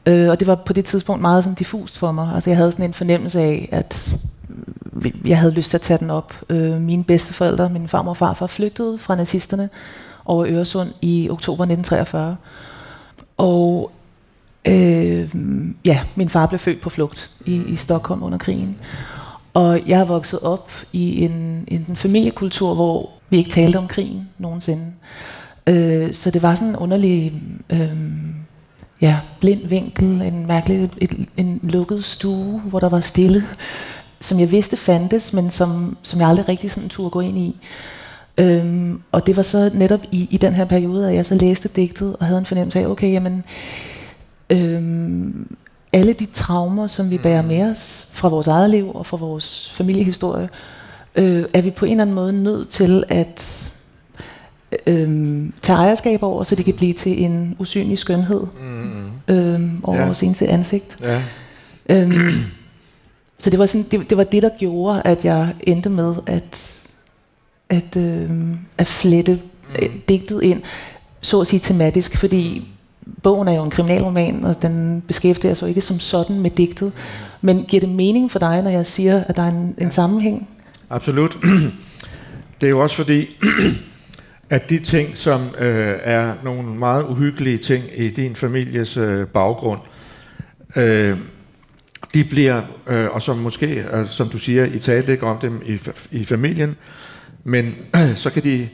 Øh, 0.06 0.30
og 0.30 0.40
det 0.40 0.46
var 0.46 0.54
på 0.54 0.72
det 0.72 0.84
tidspunkt 0.84 1.20
meget 1.22 1.44
sådan 1.44 1.54
diffust 1.54 1.98
for 1.98 2.12
mig. 2.12 2.34
Altså 2.34 2.50
jeg 2.50 2.56
havde 2.56 2.72
sådan 2.72 2.84
en 2.84 2.94
fornemmelse 2.94 3.40
af, 3.40 3.68
at 3.72 4.14
jeg 5.24 5.38
havde 5.38 5.52
lyst 5.52 5.70
til 5.70 5.76
at 5.76 5.82
tage 5.82 5.98
den 5.98 6.10
op. 6.10 6.34
Øh, 6.48 6.80
mine 6.80 7.04
bedsteforældre, 7.04 7.68
min 7.68 7.88
farmor 7.88 8.10
og 8.10 8.16
farfar, 8.16 8.46
flygtede 8.46 8.98
fra 8.98 9.16
nazisterne 9.16 9.68
over 10.30 10.46
Øresund 10.48 10.88
i 11.02 11.28
oktober 11.30 11.64
1943. 11.64 12.36
Og 13.36 13.90
øh, 14.68 15.34
ja, 15.84 16.00
min 16.14 16.28
far 16.28 16.46
blev 16.46 16.58
født 16.58 16.80
på 16.80 16.90
flugt 16.90 17.30
i, 17.46 17.62
i 17.66 17.76
Stockholm 17.76 18.22
under 18.22 18.38
krigen. 18.38 18.78
Og 19.54 19.88
jeg 19.88 20.00
er 20.00 20.04
vokset 20.04 20.40
op 20.40 20.72
i 20.92 21.24
en, 21.24 21.64
en, 21.68 21.96
familiekultur, 21.96 22.74
hvor 22.74 23.10
vi 23.30 23.36
ikke 23.36 23.50
talte 23.50 23.76
om 23.76 23.88
krigen 23.88 24.28
nogensinde. 24.38 24.92
Øh, 25.66 26.14
så 26.14 26.30
det 26.30 26.42
var 26.42 26.54
sådan 26.54 26.68
en 26.68 26.76
underlig 26.76 27.42
øh, 27.70 27.96
ja, 29.00 29.18
blind 29.40 29.66
vinkel, 29.66 30.22
en 30.22 30.46
mærkelig 30.46 30.90
et, 30.98 31.28
en 31.36 31.60
lukket 31.62 32.04
stue, 32.04 32.60
hvor 32.60 32.80
der 32.80 32.88
var 32.88 33.00
stille, 33.00 33.44
som 34.20 34.40
jeg 34.40 34.50
vidste 34.50 34.76
fandtes, 34.76 35.32
men 35.32 35.50
som, 35.50 35.96
som 36.02 36.20
jeg 36.20 36.28
aldrig 36.28 36.48
rigtig 36.48 36.70
sådan 36.70 36.88
turde 36.88 37.10
gå 37.10 37.20
ind 37.20 37.38
i. 37.38 37.56
Øhm, 38.40 39.00
og 39.12 39.26
det 39.26 39.36
var 39.36 39.42
så 39.42 39.70
netop 39.74 40.00
i, 40.12 40.28
i 40.30 40.36
den 40.36 40.52
her 40.52 40.64
periode, 40.64 41.08
at 41.08 41.14
jeg 41.14 41.26
så 41.26 41.34
læste 41.34 41.68
digtet 41.76 42.16
og 42.20 42.26
havde 42.26 42.38
en 42.38 42.46
fornemmelse 42.46 42.80
af, 42.80 42.86
okay, 42.86 43.12
jamen, 43.12 43.44
øhm, 44.50 45.56
alle 45.92 46.12
de 46.12 46.26
traumer, 46.26 46.86
som 46.86 47.10
vi 47.10 47.18
bærer 47.18 47.42
med 47.42 47.62
os 47.70 48.08
fra 48.12 48.28
vores 48.28 48.46
eget 48.46 48.70
liv 48.70 48.90
og 48.94 49.06
fra 49.06 49.16
vores 49.16 49.70
familiehistorie, 49.74 50.48
øh, 51.16 51.44
er 51.54 51.60
vi 51.62 51.70
på 51.70 51.84
en 51.84 51.90
eller 51.90 52.02
anden 52.02 52.14
måde 52.14 52.32
nødt 52.42 52.68
til 52.68 53.04
at 53.08 53.66
øhm, 54.86 55.52
tage 55.62 55.76
ejerskab 55.78 56.22
over, 56.22 56.44
så 56.44 56.54
det 56.54 56.64
kan 56.64 56.74
blive 56.74 56.92
til 56.92 57.24
en 57.24 57.56
usynlig 57.58 57.98
skønhed 57.98 58.40
Mm, 58.60 59.34
øhm, 59.34 59.80
over 59.84 59.96
Ja. 59.98 60.04
vores 60.04 60.22
eneste 60.22 60.48
ansigt. 60.48 60.96
ja. 61.02 61.22
Øhm, 61.88 62.12
så 63.38 63.50
det 63.50 63.58
var, 63.58 63.66
sådan, 63.66 63.86
det, 63.90 64.10
det 64.10 64.18
var 64.18 64.24
det, 64.24 64.42
der 64.42 64.50
gjorde, 64.58 65.02
at 65.04 65.24
jeg 65.24 65.54
endte 65.66 65.88
med 65.90 66.14
at, 66.26 66.79
at, 67.70 67.96
øhm, 67.96 68.58
at 68.78 68.86
flette 68.86 69.32
mm. 69.80 70.00
digtet 70.08 70.42
ind, 70.42 70.62
så 71.20 71.40
at 71.40 71.46
sige 71.46 71.60
tematisk, 71.60 72.16
fordi 72.16 72.68
bogen 73.22 73.48
er 73.48 73.52
jo 73.52 73.64
en 73.64 73.70
kriminalroman, 73.70 74.44
og 74.44 74.62
den 74.62 75.02
beskæftiger 75.06 75.54
sig 75.54 75.62
jo 75.62 75.68
ikke 75.68 75.80
som 75.80 76.00
sådan 76.00 76.40
med 76.40 76.50
digtet. 76.50 76.92
Men 77.40 77.64
giver 77.68 77.80
det 77.80 77.88
mening 77.88 78.30
for 78.30 78.38
dig, 78.38 78.62
når 78.62 78.70
jeg 78.70 78.86
siger, 78.86 79.24
at 79.24 79.36
der 79.36 79.42
er 79.42 79.48
en, 79.48 79.74
en 79.78 79.90
sammenhæng? 79.90 80.48
Absolut. 80.90 81.38
Det 82.60 82.66
er 82.66 82.70
jo 82.70 82.80
også 82.80 82.96
fordi, 82.96 83.36
at 84.50 84.70
de 84.70 84.78
ting, 84.78 85.16
som 85.16 85.40
øh, 85.58 85.94
er 86.02 86.34
nogle 86.44 86.62
meget 86.62 87.04
uhyggelige 87.04 87.58
ting 87.58 87.84
i 87.96 88.10
din 88.10 88.36
families 88.36 88.96
øh, 88.96 89.26
baggrund, 89.26 89.80
øh, 90.76 91.16
de 92.14 92.24
bliver, 92.24 92.62
øh, 92.86 93.10
og 93.10 93.22
som 93.22 93.38
måske, 93.38 93.84
øh, 93.92 94.06
som 94.06 94.28
du 94.28 94.38
siger, 94.38 94.64
I 94.64 94.78
talte 94.78 95.12
ikke 95.12 95.26
om 95.26 95.38
dem 95.38 95.62
i, 95.66 95.78
i 96.10 96.24
familien, 96.24 96.76
men 97.44 97.74
så 98.16 98.30
kan 98.30 98.42
de, 98.42 98.68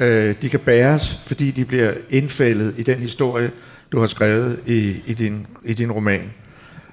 øh, 0.00 0.34
de 0.42 0.48
kan 0.48 0.60
bæres, 0.60 1.20
fordi 1.26 1.50
de 1.50 1.64
bliver 1.64 1.92
indfældet 2.10 2.74
i 2.78 2.82
den 2.82 2.98
historie, 2.98 3.50
du 3.92 4.00
har 4.00 4.06
skrevet 4.06 4.60
i, 4.66 5.02
i, 5.06 5.14
din, 5.14 5.46
i 5.64 5.74
din 5.74 5.92
roman. 5.92 6.32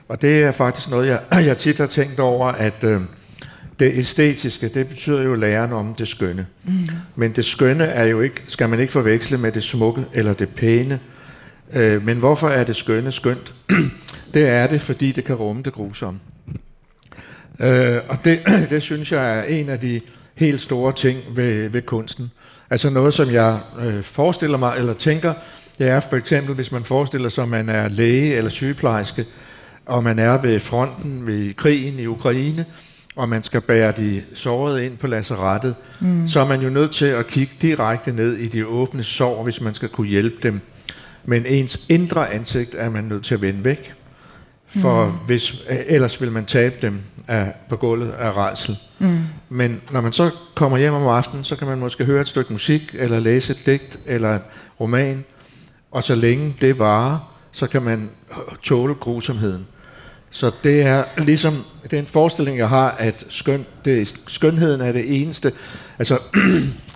Og 0.07 0.21
det 0.21 0.43
er 0.43 0.51
faktisk 0.51 0.89
noget, 0.89 1.07
jeg, 1.07 1.21
jeg 1.49 1.57
tit 1.57 1.77
har 1.77 1.85
tænkt 1.85 2.19
over, 2.19 2.47
at 2.47 2.83
øh, 2.83 3.01
det 3.79 3.91
æstetiske, 3.97 4.67
det 4.67 4.87
betyder 4.87 5.23
jo 5.23 5.35
læren 5.35 5.73
om 5.73 5.93
det 5.93 6.07
skønne. 6.07 6.47
Mm. 6.63 6.73
Men 7.15 7.31
det 7.31 7.45
skønne 7.45 7.83
er 7.83 8.05
jo 8.05 8.21
ikke, 8.21 8.43
skal 8.47 8.69
man 8.69 8.79
ikke 8.79 8.93
forveksle 8.93 9.37
med 9.37 9.51
det 9.51 9.63
smukke 9.63 10.05
eller 10.13 10.33
det 10.33 10.49
pæne. 10.49 10.99
Øh, 11.73 12.05
men 12.05 12.17
hvorfor 12.17 12.49
er 12.49 12.63
det 12.63 12.75
skønne 12.75 13.11
skønt? 13.11 13.53
det 14.33 14.47
er 14.47 14.67
det, 14.67 14.81
fordi 14.81 15.11
det 15.11 15.23
kan 15.23 15.35
rumme 15.35 15.61
det 15.61 15.73
grusomme. 15.73 16.19
Øh, 17.59 17.99
og 18.09 18.17
det, 18.25 18.39
det 18.69 18.81
synes 18.81 19.11
jeg 19.11 19.37
er 19.37 19.43
en 19.43 19.69
af 19.69 19.79
de 19.79 20.01
helt 20.35 20.61
store 20.61 20.93
ting 20.93 21.19
ved, 21.35 21.69
ved 21.69 21.81
kunsten. 21.81 22.31
Altså 22.69 22.89
noget, 22.89 23.13
som 23.13 23.31
jeg 23.31 23.59
øh, 23.79 24.03
forestiller 24.03 24.57
mig, 24.57 24.73
eller 24.77 24.93
tænker, 24.93 25.33
det 25.77 25.87
er 25.87 25.99
for 25.99 26.15
eksempel, 26.15 26.55
hvis 26.55 26.71
man 26.71 26.83
forestiller 26.83 27.29
sig, 27.29 27.41
at 27.41 27.49
man 27.49 27.69
er 27.69 27.89
læge 27.89 28.35
eller 28.35 28.49
sygeplejerske, 28.49 29.25
og 29.85 30.03
man 30.03 30.19
er 30.19 30.37
ved 30.37 30.59
fronten 30.59 31.27
ved 31.27 31.53
krigen 31.53 31.99
i 31.99 32.05
Ukraine, 32.05 32.65
og 33.15 33.29
man 33.29 33.43
skal 33.43 33.61
bære 33.61 33.91
de 33.91 34.23
sårede 34.33 34.85
ind 34.85 34.97
på 34.97 35.07
lazarettet, 35.07 35.75
mm. 35.99 36.27
så 36.27 36.39
er 36.39 36.47
man 36.47 36.61
jo 36.61 36.69
nødt 36.69 36.91
til 36.91 37.05
at 37.05 37.27
kigge 37.27 37.53
direkte 37.61 38.11
ned 38.11 38.33
i 38.33 38.47
de 38.47 38.67
åbne 38.67 39.03
sår, 39.03 39.43
hvis 39.43 39.61
man 39.61 39.73
skal 39.73 39.89
kunne 39.89 40.07
hjælpe 40.07 40.35
dem. 40.43 40.61
Men 41.25 41.45
ens 41.45 41.85
indre 41.89 42.33
ansigt 42.33 42.75
er 42.77 42.89
man 42.89 43.03
nødt 43.03 43.23
til 43.23 43.33
at 43.33 43.41
vende 43.41 43.63
væk, 43.63 43.93
for 44.67 45.05
mm. 45.05 45.11
hvis, 45.25 45.63
ellers 45.87 46.21
vil 46.21 46.31
man 46.31 46.45
tabe 46.45 46.75
dem 46.81 47.01
af, 47.27 47.53
på 47.69 47.75
gulvet 47.75 48.11
af 48.11 48.31
rejsel. 48.31 48.77
Mm. 48.99 49.19
Men 49.53 49.81
når 49.91 50.01
man 50.01 50.13
så 50.13 50.29
kommer 50.55 50.77
hjem 50.77 50.93
om 50.93 51.07
aftenen, 51.07 51.43
så 51.43 51.55
kan 51.55 51.67
man 51.67 51.79
måske 51.79 52.05
høre 52.05 52.21
et 52.21 52.27
stykke 52.27 52.53
musik, 52.53 52.95
eller 52.99 53.19
læse 53.19 53.53
et 53.53 53.65
digt, 53.65 53.99
eller 54.05 54.35
en 54.35 54.41
roman, 54.79 55.25
og 55.91 56.03
så 56.03 56.15
længe 56.15 56.55
det 56.61 56.79
varer, 56.79 57.33
så 57.51 57.67
kan 57.67 57.81
man 57.81 58.09
tåle 58.63 58.95
grusomheden. 58.95 59.67
Så 60.29 60.51
det 60.63 60.81
er 60.81 61.03
ligesom, 61.17 61.63
det 61.83 61.93
er 61.93 61.99
en 61.99 62.05
forestilling, 62.05 62.57
jeg 62.57 62.69
har, 62.69 62.91
at 62.91 63.25
skøn, 63.29 63.65
det, 63.85 64.15
skønheden 64.27 64.81
er 64.81 64.91
det 64.91 65.21
eneste. 65.21 65.51
Altså, 65.99 66.19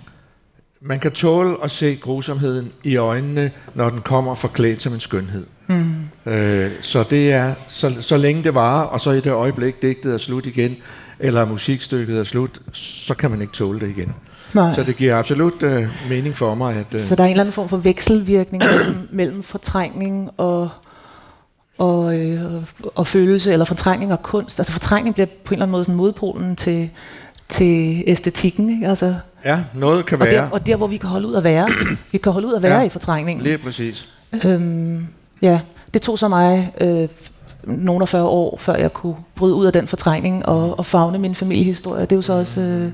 man 0.80 1.00
kan 1.00 1.12
tåle 1.12 1.56
at 1.62 1.70
se 1.70 1.98
grusomheden 2.02 2.72
i 2.84 2.96
øjnene, 2.96 3.50
når 3.74 3.88
den 3.88 4.00
kommer 4.00 4.34
forklædt 4.34 4.82
som 4.82 4.94
en 4.94 5.00
skønhed. 5.00 5.46
Mm. 5.66 5.94
Øh, 6.26 6.70
så 6.80 7.04
det 7.10 7.32
er, 7.32 7.54
så, 7.68 7.96
så 8.00 8.16
længe 8.16 8.44
det 8.44 8.54
varer, 8.54 8.84
og 8.84 9.00
så 9.00 9.10
i 9.10 9.20
det 9.20 9.32
øjeblik 9.32 9.82
digtet 9.82 10.14
er 10.14 10.18
slut 10.18 10.46
igen, 10.46 10.76
eller 11.20 11.44
musikstykket 11.44 12.18
er 12.18 12.22
slut, 12.22 12.60
så 12.72 13.14
kan 13.14 13.30
man 13.30 13.40
ikke 13.40 13.52
tåle 13.52 13.80
det 13.80 13.88
igen. 13.88 14.14
Nej. 14.54 14.74
Så 14.74 14.82
det 14.82 14.96
giver 14.96 15.16
absolut 15.16 15.62
øh, 15.62 15.88
mening 16.08 16.36
for 16.36 16.54
mig. 16.54 16.76
At, 16.76 16.86
øh, 16.94 17.00
så 17.00 17.14
der 17.14 17.22
er 17.22 17.26
en 17.26 17.30
eller 17.30 17.42
anden 17.42 17.52
form 17.52 17.68
for 17.68 17.76
vekselvirkning 17.76 18.62
mellem, 18.74 19.08
mellem 19.10 19.42
fortrængning 19.42 20.30
og 20.36 20.70
og, 21.78 22.18
øh, 22.18 22.62
og 22.94 23.06
følelse, 23.06 23.52
eller 23.52 23.64
fortrængning 23.64 24.12
og 24.12 24.22
kunst. 24.22 24.60
Altså 24.60 24.72
fortrængning 24.72 25.14
bliver 25.14 25.26
på 25.26 25.32
en 25.48 25.52
eller 25.54 25.62
anden 25.62 25.72
måde 25.72 25.84
sådan 25.84 25.96
modpolen 25.96 26.56
til, 26.56 26.90
til 27.48 28.04
æstetikken. 28.06 28.70
Ikke? 28.70 28.88
Altså, 28.88 29.14
ja, 29.44 29.58
noget 29.74 30.06
kan 30.06 30.20
og 30.20 30.26
være. 30.26 30.34
Der, 30.34 30.50
og 30.50 30.66
der, 30.66 30.76
hvor 30.76 30.86
vi 30.86 30.96
kan 30.96 31.08
holde 31.08 31.28
ud 31.28 31.34
at 31.34 31.44
være. 31.44 31.68
vi 32.12 32.18
kan 32.18 32.32
holde 32.32 32.48
ud 32.48 32.54
at 32.54 32.62
være 32.62 32.78
ja, 32.78 32.86
i 32.86 32.88
fortrængningen. 32.88 33.42
Lige 33.42 33.58
præcis. 33.58 34.08
Øhm, 34.44 35.06
ja, 35.42 35.60
det 35.94 36.02
tog 36.02 36.18
så 36.18 36.28
mig 36.28 36.72
øh, 36.80 37.08
nogle 37.64 38.02
af 38.02 38.08
40 38.08 38.24
år, 38.24 38.58
før 38.58 38.76
jeg 38.76 38.92
kunne 38.92 39.16
bryde 39.34 39.54
ud 39.54 39.66
af 39.66 39.72
den 39.72 39.88
fortrængning 39.88 40.46
og, 40.46 40.78
og 40.78 40.86
fagne 40.86 41.18
min 41.18 41.34
familiehistorie. 41.34 42.00
Det 42.00 42.12
er 42.12 42.16
jo 42.16 42.22
så 42.22 42.32
også 42.32 42.60
øh, 42.60 42.92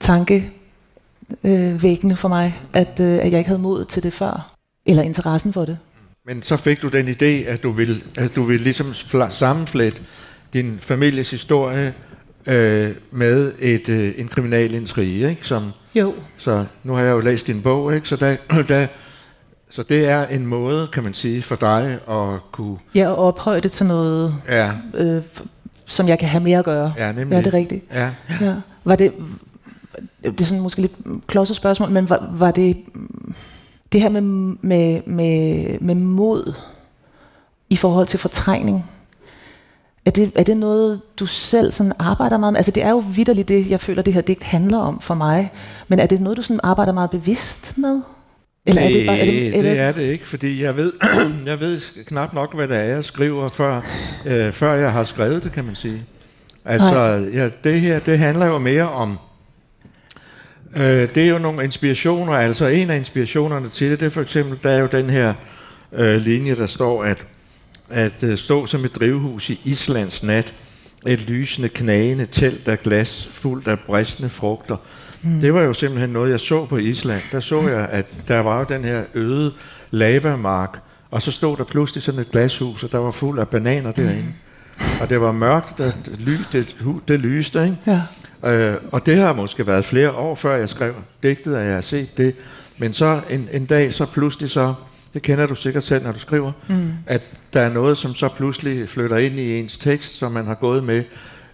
tankevækkende 0.00 2.16
for 2.16 2.28
mig, 2.28 2.60
at, 2.72 3.00
øh, 3.00 3.14
at 3.14 3.30
jeg 3.30 3.38
ikke 3.38 3.48
havde 3.48 3.62
mod 3.62 3.84
til 3.84 4.02
det 4.02 4.12
før. 4.12 4.56
Eller 4.86 5.02
interessen 5.02 5.52
for 5.52 5.64
det. 5.64 5.78
Men 6.26 6.42
så 6.42 6.56
fik 6.56 6.82
du 6.82 6.88
den 6.88 7.08
idé, 7.08 7.24
at 7.24 7.62
du 7.62 7.70
ville, 7.70 7.96
at 8.18 8.36
du 8.36 8.42
ville 8.42 8.62
ligesom 8.62 8.94
sammenflette 9.28 10.02
din 10.52 10.78
families 10.80 11.30
historie 11.30 11.94
øh, 12.46 12.94
med 13.10 13.52
et, 13.58 13.88
øh, 13.88 14.14
en 14.16 14.28
kriminalintrige, 14.28 15.30
ikke? 15.30 15.46
Som, 15.46 15.72
jo. 15.94 16.14
Så 16.36 16.64
nu 16.84 16.92
har 16.92 17.02
jeg 17.02 17.12
jo 17.12 17.20
læst 17.20 17.46
din 17.46 17.62
bog, 17.62 17.94
ikke? 17.94 18.08
Så, 18.08 18.16
der, 18.16 18.36
der, 18.68 18.86
så 19.70 19.82
det 19.82 20.08
er 20.08 20.26
en 20.26 20.46
måde, 20.46 20.88
kan 20.92 21.02
man 21.02 21.12
sige, 21.12 21.42
for 21.42 21.56
dig 21.56 21.98
at 22.08 22.52
kunne... 22.52 22.76
Ja, 22.94 23.00
at 23.00 23.18
ophøje 23.18 23.60
det 23.60 23.72
til 23.72 23.86
noget, 23.86 24.34
ja. 24.48 24.72
øh, 24.94 25.22
som 25.86 26.08
jeg 26.08 26.18
kan 26.18 26.28
have 26.28 26.42
mere 26.42 26.58
at 26.58 26.64
gøre. 26.64 26.92
Ja, 26.96 27.12
nemlig. 27.12 27.34
Ja, 27.34 27.38
det 27.38 27.46
er 27.46 27.54
rigtigt. 27.54 27.84
Ja. 27.92 28.10
ja. 28.40 28.54
Var 28.84 28.96
det, 28.96 29.12
det 30.22 30.40
er 30.40 30.44
sådan 30.44 30.62
måske 30.62 30.80
lidt 30.80 30.92
klodset 31.26 31.56
spørgsmål, 31.56 31.90
men 31.90 32.10
var, 32.10 32.28
var 32.32 32.50
det 32.50 32.76
det 33.92 34.00
her 34.00 34.08
med, 34.08 34.20
med, 34.60 35.00
med, 35.06 35.80
med 35.80 35.94
mod 35.94 36.54
i 37.70 37.76
forhold 37.76 38.06
til 38.06 38.18
fortrængning, 38.18 38.84
er 40.06 40.10
det, 40.10 40.32
er 40.34 40.42
det 40.42 40.56
noget, 40.56 41.00
du 41.18 41.26
selv 41.26 41.72
sådan 41.72 41.92
arbejder 41.98 42.36
meget 42.38 42.52
med? 42.52 42.58
Altså 42.58 42.72
det 42.72 42.82
er 42.82 42.90
jo 42.90 43.04
vidderligt 43.14 43.48
det, 43.48 43.70
jeg 43.70 43.80
føler, 43.80 44.02
det 44.02 44.14
her 44.14 44.20
digt 44.20 44.44
handler 44.44 44.78
om 44.78 45.00
for 45.00 45.14
mig. 45.14 45.52
Men 45.88 45.98
er 45.98 46.06
det 46.06 46.20
noget, 46.20 46.36
du 46.36 46.42
sådan 46.42 46.60
arbejder 46.62 46.92
meget 46.92 47.10
bevidst 47.10 47.78
med? 47.78 48.00
Eller 48.66 48.82
er 48.82 48.88
det, 48.88 49.06
bare, 49.06 49.18
er 49.18 49.24
det, 49.24 49.56
er 49.56 49.62
det 49.62 49.78
er 49.78 49.92
det 49.92 50.02
ikke, 50.02 50.26
fordi 50.28 50.62
jeg 50.62 50.76
ved, 50.76 50.92
jeg 51.46 51.60
ved 51.60 52.04
knap 52.04 52.34
nok, 52.34 52.54
hvad 52.54 52.68
det 52.68 52.76
er, 52.76 52.82
jeg 52.82 53.04
skriver, 53.04 53.48
før, 53.48 53.82
øh, 54.26 54.52
før 54.52 54.74
jeg 54.74 54.92
har 54.92 55.04
skrevet 55.04 55.44
det, 55.44 55.52
kan 55.52 55.64
man 55.64 55.74
sige. 55.74 56.02
Altså, 56.64 57.28
ja, 57.32 57.48
det 57.64 57.80
her, 57.80 57.98
det 57.98 58.18
handler 58.18 58.46
jo 58.46 58.58
mere 58.58 58.90
om 58.90 59.18
Øh, 60.76 61.08
det 61.14 61.22
er 61.22 61.28
jo 61.28 61.38
nogle 61.38 61.64
inspirationer, 61.64 62.32
altså 62.32 62.66
en 62.66 62.90
af 62.90 62.96
inspirationerne 62.96 63.68
til 63.68 63.90
det, 63.90 64.00
det 64.00 64.06
er 64.06 64.10
for 64.10 64.22
eksempel, 64.22 64.58
der 64.62 64.70
er 64.70 64.78
jo 64.78 64.86
den 64.86 65.10
her 65.10 65.34
øh, 65.92 66.20
linje, 66.20 66.56
der 66.56 66.66
står, 66.66 67.04
at, 67.04 67.26
at 67.90 68.22
øh, 68.22 68.38
stå 68.38 68.66
som 68.66 68.84
et 68.84 68.94
drivhus 68.94 69.50
i 69.50 69.60
Islands 69.64 70.22
nat, 70.22 70.54
et 71.06 71.20
lysende, 71.20 71.68
knagende 71.68 72.26
telt 72.26 72.68
af 72.68 72.82
glas, 72.82 73.28
fuldt 73.32 73.68
af 73.68 73.78
bristende 73.80 74.28
frugter. 74.28 74.76
Mm. 75.26 75.40
Det 75.40 75.54
var 75.54 75.60
jo 75.60 75.72
simpelthen 75.72 76.10
noget, 76.10 76.30
jeg 76.30 76.40
så 76.40 76.66
på 76.66 76.76
Island. 76.76 77.22
Der 77.32 77.40
så 77.40 77.68
jeg, 77.68 77.88
at 77.90 78.06
der 78.28 78.40
var 78.40 78.58
jo 78.58 78.66
den 78.68 78.84
her 78.84 79.02
øde 79.14 79.52
lavamark, 79.90 80.78
og 81.10 81.22
så 81.22 81.30
stod 81.30 81.56
der 81.56 81.64
pludselig 81.64 82.02
sådan 82.02 82.20
et 82.20 82.30
glashus, 82.30 82.84
og 82.84 82.92
der 82.92 82.98
var 82.98 83.10
fuld 83.10 83.38
af 83.38 83.48
bananer 83.48 83.92
derinde. 83.92 84.22
Mm. 84.22 84.84
Og 85.00 85.10
det 85.10 85.20
var 85.20 85.32
mørkt, 85.32 85.78
det, 85.78 85.94
ly, 86.18 86.32
det, 86.52 86.76
det 87.08 87.20
lyste, 87.20 87.64
ikke? 87.64 87.76
Ja. 87.86 88.02
Øh, 88.50 88.76
og 88.92 89.06
det 89.06 89.18
har 89.18 89.32
måske 89.32 89.66
været 89.66 89.84
flere 89.84 90.12
år 90.12 90.34
før 90.34 90.56
jeg 90.56 90.68
skrev 90.68 90.94
digtet, 91.22 91.54
at 91.54 91.66
jeg 91.66 91.74
har 91.74 91.80
set 91.80 92.18
det. 92.18 92.34
Men 92.78 92.92
så 92.92 93.20
en, 93.30 93.48
en 93.52 93.66
dag, 93.66 93.92
så 93.94 94.06
pludselig 94.06 94.50
så, 94.50 94.74
det 95.14 95.22
kender 95.22 95.46
du 95.46 95.54
sikkert 95.54 95.84
selv, 95.84 96.04
når 96.04 96.12
du 96.12 96.18
skriver, 96.18 96.52
mm. 96.68 96.92
at 97.06 97.22
der 97.52 97.60
er 97.60 97.72
noget, 97.72 97.98
som 97.98 98.14
så 98.14 98.28
pludselig 98.28 98.88
flytter 98.88 99.16
ind 99.16 99.34
i 99.38 99.58
ens 99.58 99.78
tekst, 99.78 100.18
som 100.18 100.32
man 100.32 100.46
har 100.46 100.54
gået 100.54 100.84
med, 100.84 101.02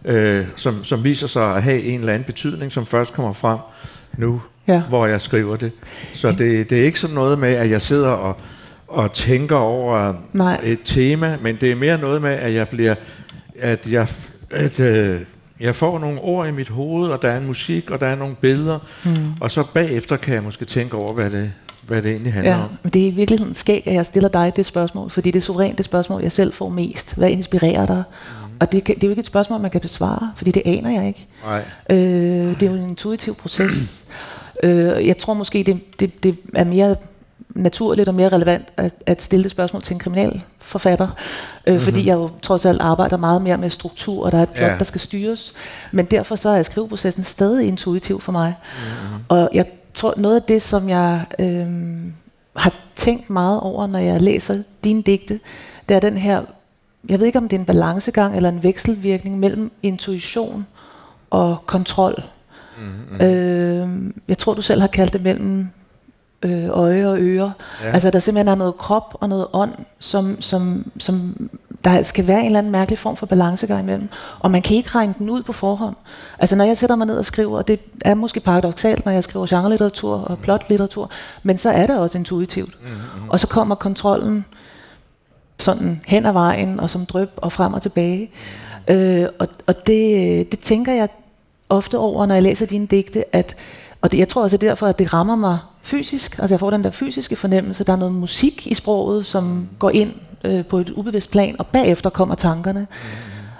øh, 0.04 0.46
som, 0.56 0.84
som 0.84 1.04
viser 1.04 1.26
sig 1.26 1.56
at 1.56 1.62
have 1.62 1.82
en 1.82 2.00
eller 2.00 2.12
anden 2.12 2.26
betydning, 2.26 2.72
som 2.72 2.86
først 2.86 3.12
kommer 3.12 3.32
frem 3.32 3.58
nu, 4.18 4.42
ja. 4.68 4.82
hvor 4.82 5.06
jeg 5.06 5.20
skriver 5.20 5.56
det. 5.56 5.72
Så 6.14 6.32
det, 6.32 6.70
det 6.70 6.80
er 6.80 6.84
ikke 6.84 7.00
sådan 7.00 7.14
noget 7.14 7.38
med, 7.38 7.54
at 7.54 7.70
jeg 7.70 7.82
sidder 7.82 8.10
og, 8.10 8.36
og 8.88 9.12
tænker 9.12 9.56
over 9.56 10.14
Nej. 10.32 10.60
et 10.62 10.78
tema, 10.84 11.38
men 11.40 11.56
det 11.56 11.70
er 11.70 11.76
mere 11.76 11.98
noget 11.98 12.22
med, 12.22 12.30
at 12.30 12.54
jeg 12.54 12.68
bliver, 12.68 12.94
at 13.58 13.92
jeg, 13.92 14.06
at, 14.50 14.80
øh, 14.80 15.20
jeg 15.60 15.76
får 15.76 15.98
nogle 15.98 16.20
ord 16.20 16.48
i 16.48 16.50
mit 16.50 16.68
hoved, 16.68 17.10
og 17.10 17.22
der 17.22 17.28
er 17.28 17.38
en 17.38 17.46
musik, 17.46 17.90
og 17.90 18.00
der 18.00 18.06
er 18.06 18.16
nogle 18.16 18.34
billeder, 18.34 18.78
mm. 19.04 19.16
og 19.40 19.50
så 19.50 19.64
bagefter 19.74 20.16
kan 20.16 20.34
jeg 20.34 20.42
måske 20.42 20.64
tænke 20.64 20.96
over, 20.96 21.12
hvad 21.12 21.30
det, 21.30 21.52
hvad 21.86 22.02
det 22.02 22.10
egentlig 22.10 22.32
handler 22.32 22.52
ja, 22.52 22.62
om. 22.62 22.70
Men 22.82 22.92
det 22.92 23.08
er 23.08 23.12
virkelig 23.12 23.40
skægt, 23.52 23.86
at 23.86 23.94
jeg 23.94 24.06
stiller 24.06 24.28
dig 24.28 24.52
det 24.56 24.66
spørgsmål, 24.66 25.10
fordi 25.10 25.30
det 25.30 25.38
er 25.38 25.42
suverænt 25.42 25.78
det 25.78 25.84
spørgsmål, 25.84 26.22
jeg 26.22 26.32
selv 26.32 26.54
får 26.54 26.68
mest. 26.68 27.14
Hvad 27.16 27.30
inspirerer 27.30 27.86
dig? 27.86 28.02
Mm. 28.41 28.41
Og 28.60 28.72
det, 28.72 28.86
det 28.86 29.04
er 29.04 29.06
jo 29.06 29.10
ikke 29.10 29.20
et 29.20 29.26
spørgsmål, 29.26 29.60
man 29.60 29.70
kan 29.70 29.80
besvare, 29.80 30.32
fordi 30.36 30.50
det 30.50 30.62
aner 30.64 30.90
jeg 30.90 31.06
ikke. 31.06 31.26
Nej. 31.44 31.64
Øh, 31.90 32.60
det 32.60 32.62
er 32.62 32.70
jo 32.70 32.76
en 32.76 32.88
intuitiv 32.88 33.34
proces. 33.34 34.04
øh, 34.62 35.06
jeg 35.06 35.18
tror 35.18 35.34
måske, 35.34 35.62
det, 35.62 36.00
det, 36.00 36.22
det 36.22 36.36
er 36.54 36.64
mere 36.64 36.96
naturligt 37.54 38.08
og 38.08 38.14
mere 38.14 38.28
relevant 38.28 38.68
at, 38.76 38.94
at 39.06 39.22
stille 39.22 39.42
det 39.42 39.50
spørgsmål 39.50 39.82
til 39.82 39.94
en 39.94 39.98
kriminalforfatter, 39.98 41.06
øh, 41.66 41.72
mm-hmm. 41.72 41.84
fordi 41.84 42.06
jeg 42.06 42.14
jo 42.14 42.30
trods 42.42 42.64
alt 42.64 42.80
arbejder 42.80 43.16
meget 43.16 43.42
mere 43.42 43.58
med 43.58 43.70
struktur, 43.70 44.24
og 44.24 44.32
der 44.32 44.38
er 44.38 44.42
et 44.42 44.48
plot, 44.48 44.70
ja. 44.70 44.78
der 44.78 44.84
skal 44.84 45.00
styres. 45.00 45.54
Men 45.92 46.04
derfor 46.04 46.36
så 46.36 46.48
er 46.48 46.62
skriveprocessen 46.62 47.24
stadig 47.24 47.68
intuitiv 47.68 48.20
for 48.20 48.32
mig. 48.32 48.54
Mm-hmm. 48.74 49.24
Og 49.28 49.50
jeg 49.52 49.66
tror, 49.94 50.14
noget 50.16 50.36
af 50.36 50.42
det, 50.42 50.62
som 50.62 50.88
jeg 50.88 51.24
øh, 51.38 51.66
har 52.56 52.74
tænkt 52.96 53.30
meget 53.30 53.60
over, 53.60 53.86
når 53.86 53.98
jeg 53.98 54.20
læser 54.20 54.62
dine 54.84 55.02
digte, 55.02 55.40
det 55.88 55.94
er 55.94 56.00
den 56.00 56.16
her, 56.16 56.42
jeg 57.08 57.18
ved 57.18 57.26
ikke 57.26 57.38
om 57.38 57.48
det 57.48 57.56
er 57.56 57.60
en 57.60 57.66
balancegang 57.66 58.36
eller 58.36 58.48
en 58.48 58.62
vekselvirkning 58.62 59.38
mellem 59.38 59.72
intuition 59.82 60.66
og 61.30 61.56
kontrol. 61.66 62.24
Mm-hmm. 62.78 63.26
Øh, 63.26 64.12
jeg 64.28 64.38
tror, 64.38 64.54
du 64.54 64.62
selv 64.62 64.80
har 64.80 64.88
kaldt 64.88 65.12
det 65.12 65.22
mellem 65.22 65.68
øh, 66.42 66.68
øje 66.68 67.08
og 67.08 67.18
ører. 67.20 67.50
Ja. 67.82 67.90
Altså 67.90 68.10
der 68.10 68.18
simpelthen 68.18 68.48
er 68.48 68.54
noget 68.54 68.76
krop 68.76 69.16
og 69.20 69.28
noget 69.28 69.46
ånd, 69.52 69.72
som, 69.98 70.42
som, 70.42 70.90
som 70.98 71.36
der 71.84 72.02
skal 72.02 72.26
være 72.26 72.40
en 72.40 72.46
eller 72.46 72.58
anden 72.58 72.72
mærkelig 72.72 72.98
form 72.98 73.16
for 73.16 73.26
balancegang 73.26 73.82
imellem. 73.82 74.08
Og 74.40 74.50
man 74.50 74.62
kan 74.62 74.76
ikke 74.76 74.90
regne 74.94 75.14
den 75.18 75.30
ud 75.30 75.42
på 75.42 75.52
forhånd. 75.52 75.96
Altså 76.38 76.56
når 76.56 76.64
jeg 76.64 76.78
sætter 76.78 76.96
mig 76.96 77.06
ned 77.06 77.16
og 77.16 77.26
skriver, 77.26 77.58
og 77.58 77.68
det 77.68 77.80
er 78.04 78.14
måske 78.14 78.40
paradoxalt, 78.40 79.04
når 79.04 79.12
jeg 79.12 79.24
skriver 79.24 79.46
genrelitteratur 79.46 80.16
og 80.16 80.38
plotlitteratur, 80.38 81.10
men 81.42 81.58
så 81.58 81.70
er 81.70 81.86
det 81.86 81.98
også 81.98 82.18
intuitivt. 82.18 82.82
Mm-hmm. 82.82 83.28
Og 83.30 83.40
så 83.40 83.46
kommer 83.46 83.74
kontrollen 83.74 84.44
sådan 85.62 86.00
hen 86.06 86.26
ad 86.26 86.32
vejen, 86.32 86.80
og 86.80 86.90
som 86.90 87.06
drøb 87.06 87.30
og 87.36 87.52
frem 87.52 87.74
og 87.74 87.82
tilbage. 87.82 88.30
Mm. 88.88 88.94
Øh, 88.94 89.28
og 89.38 89.48
og 89.66 89.86
det, 89.86 90.52
det 90.52 90.60
tænker 90.60 90.92
jeg 90.92 91.08
ofte 91.68 91.98
over, 91.98 92.26
når 92.26 92.34
jeg 92.34 92.42
læser 92.42 92.66
dine 92.66 92.86
digte, 92.86 93.36
at 93.36 93.56
og 94.00 94.12
det, 94.12 94.18
jeg 94.18 94.28
tror 94.28 94.42
også 94.42 94.56
derfor, 94.56 94.86
at 94.86 94.98
det 94.98 95.12
rammer 95.12 95.36
mig 95.36 95.58
fysisk. 95.82 96.38
Altså 96.38 96.54
jeg 96.54 96.60
får 96.60 96.70
den 96.70 96.84
der 96.84 96.90
fysiske 96.90 97.36
fornemmelse. 97.36 97.84
Der 97.84 97.92
er 97.92 97.96
noget 97.96 98.14
musik 98.14 98.66
i 98.66 98.74
sproget, 98.74 99.26
som 99.26 99.68
går 99.78 99.90
ind 99.90 100.12
øh, 100.44 100.64
på 100.64 100.78
et 100.78 100.90
ubevidst 100.90 101.30
plan, 101.30 101.56
og 101.58 101.66
bagefter 101.66 102.10
kommer 102.10 102.34
tankerne. 102.34 102.86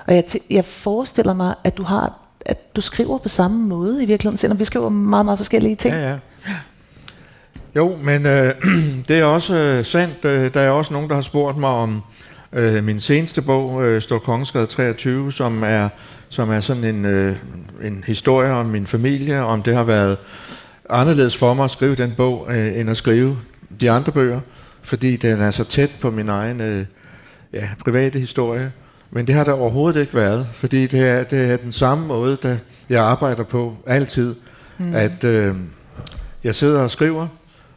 Og 0.06 0.14
jeg, 0.14 0.24
jeg 0.50 0.64
forestiller 0.64 1.32
mig, 1.32 1.54
at 1.64 1.76
du 1.76 1.82
har 1.82 2.18
at 2.44 2.76
du 2.76 2.80
skriver 2.80 3.18
på 3.18 3.28
samme 3.28 3.66
måde 3.66 4.02
i 4.02 4.06
virkeligheden, 4.06 4.38
selvom 4.38 4.58
vi 4.58 4.64
skriver 4.64 4.88
meget, 4.88 5.24
meget 5.24 5.38
forskellige 5.38 5.76
ting. 5.76 5.94
Ja, 5.94 6.10
ja. 6.10 6.18
Jo, 7.76 7.96
men 8.02 8.26
øh, 8.26 8.54
det 9.08 9.18
er 9.18 9.24
også 9.24 9.54
øh, 9.58 9.84
sandt. 9.84 10.24
Øh, 10.24 10.54
der 10.54 10.60
er 10.60 10.70
også 10.70 10.92
nogen, 10.92 11.08
der 11.08 11.14
har 11.14 11.22
spurgt 11.22 11.58
mig 11.58 11.70
om 11.70 12.02
øh, 12.52 12.84
min 12.84 13.00
seneste 13.00 13.42
bog, 13.42 13.84
øh, 13.84 14.02
Står 14.02 14.18
Kongeskade 14.18 14.66
23, 14.66 15.32
som 15.32 15.62
er, 15.62 15.88
som 16.28 16.50
er 16.50 16.60
sådan 16.60 16.84
en, 16.84 17.04
øh, 17.04 17.36
en 17.82 18.04
historie 18.06 18.52
om 18.52 18.66
min 18.66 18.86
familie, 18.86 19.42
om 19.42 19.62
det 19.62 19.76
har 19.76 19.84
været 19.84 20.16
anderledes 20.90 21.36
for 21.36 21.54
mig 21.54 21.64
at 21.64 21.70
skrive 21.70 21.94
den 21.94 22.14
bog, 22.16 22.46
øh, 22.50 22.80
end 22.80 22.90
at 22.90 22.96
skrive 22.96 23.38
de 23.80 23.90
andre 23.90 24.12
bøger, 24.12 24.40
fordi 24.82 25.16
den 25.16 25.40
er 25.40 25.50
så 25.50 25.64
tæt 25.64 25.90
på 26.00 26.10
min 26.10 26.28
egen 26.28 26.60
øh, 26.60 26.84
ja, 27.52 27.68
private 27.84 28.18
historie. 28.18 28.72
Men 29.10 29.26
det 29.26 29.34
har 29.34 29.44
der 29.44 29.52
overhovedet 29.52 30.00
ikke 30.00 30.14
været, 30.14 30.48
fordi 30.54 30.86
det 30.86 31.00
er, 31.00 31.24
det 31.24 31.50
er 31.50 31.56
den 31.56 31.72
samme 31.72 32.06
måde, 32.06 32.36
der 32.42 32.56
jeg 32.88 33.02
arbejder 33.04 33.42
på 33.42 33.76
altid, 33.86 34.34
mm. 34.78 34.94
at 34.94 35.24
øh, 35.24 35.56
jeg 36.44 36.54
sidder 36.54 36.80
og 36.80 36.90
skriver, 36.90 37.28